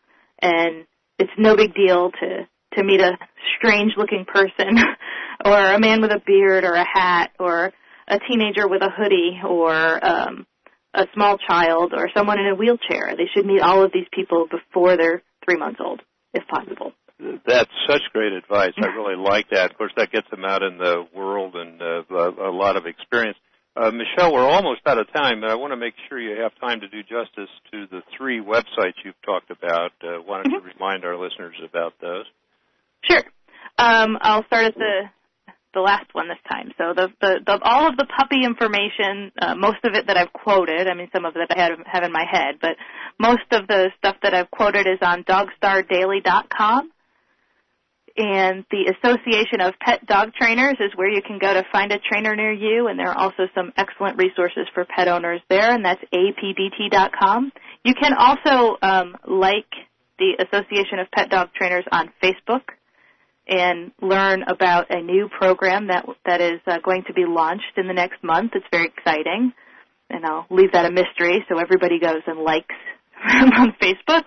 [0.40, 0.86] and
[1.18, 3.12] it's no big deal to to meet a
[3.56, 4.78] strange looking person
[5.44, 7.72] or a man with a beard or a hat or
[8.06, 10.46] a teenager with a hoodie or um
[10.94, 13.14] a small child or someone in a wheelchair.
[13.16, 16.02] They should meet all of these people before they're 3 months old
[16.34, 16.92] if possible.
[17.20, 18.72] That's such great advice.
[18.80, 19.72] I really like that.
[19.72, 23.36] Of course, that gets them out in the world and uh, a, lot of experience.
[23.76, 26.52] Uh, Michelle, we're almost out of time, but I want to make sure you have
[26.60, 29.92] time to do justice to the three websites you've talked about.
[30.02, 30.66] Uh, why don't mm-hmm.
[30.66, 32.24] you remind our listeners about those?
[33.08, 33.22] Sure.
[33.78, 35.10] Um, I'll start at the
[35.74, 36.72] the last one this time.
[36.78, 40.32] So the, the, the all of the puppy information, uh, most of it that I've
[40.32, 40.88] quoted.
[40.88, 42.76] I mean, some of it I have, have in my head, but
[43.20, 46.90] most of the stuff that I've quoted is on DogstarDaily.com
[48.18, 51.98] and the Association of Pet Dog Trainers is where you can go to find a
[52.00, 55.84] trainer near you, and there are also some excellent resources for pet owners there, and
[55.84, 57.52] that's apdt.com.
[57.84, 59.70] You can also um, like
[60.18, 62.62] the Association of Pet Dog Trainers on Facebook
[63.46, 67.86] and learn about a new program that that is uh, going to be launched in
[67.86, 68.52] the next month.
[68.54, 69.52] It's very exciting,
[70.10, 72.74] and I'll leave that a mystery so everybody goes and likes
[73.28, 74.24] on Facebook.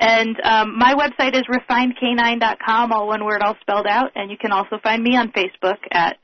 [0.00, 4.12] And um, my website is refinedcanine.com, all one word, all spelled out.
[4.14, 6.16] And you can also find me on Facebook at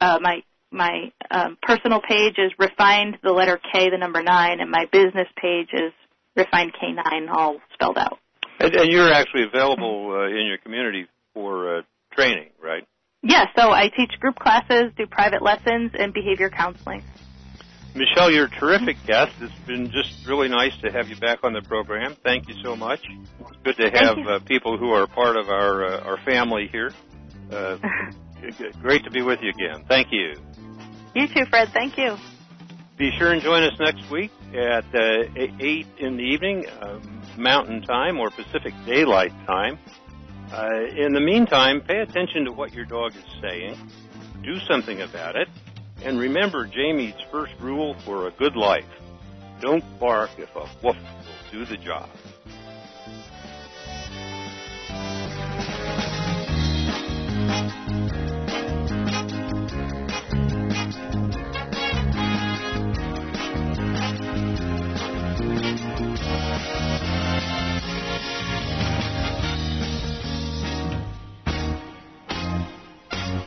[0.00, 4.70] uh, my my um, personal page is refined the letter K, the number nine, and
[4.70, 5.92] my business page is
[6.36, 8.18] refined K9, all spelled out.
[8.58, 11.82] And, and you're actually available uh, in your community for uh,
[12.12, 12.84] training, right?
[13.22, 13.46] Yes.
[13.56, 17.02] Yeah, so I teach group classes, do private lessons, and behavior counseling.
[17.94, 19.32] Michelle, you're a terrific guest.
[19.40, 22.16] It's been just really nice to have you back on the program.
[22.24, 23.00] Thank you so much.
[23.40, 26.92] It's good to have uh, people who are part of our uh, our family here.
[27.52, 27.78] Uh,
[28.82, 29.84] great to be with you again.
[29.88, 30.34] Thank you.
[31.14, 31.68] You too, Fred.
[31.72, 32.16] Thank you.
[32.98, 37.00] Be sure and join us next week at uh, 8 in the evening, uh,
[37.36, 39.78] Mountain Time or Pacific Daylight Time.
[40.52, 43.76] Uh, in the meantime, pay attention to what your dog is saying.
[44.42, 45.48] Do something about it
[46.04, 48.84] and remember Jamie's first rule for a good life.
[49.60, 52.08] Don't bark if a woof will do the job.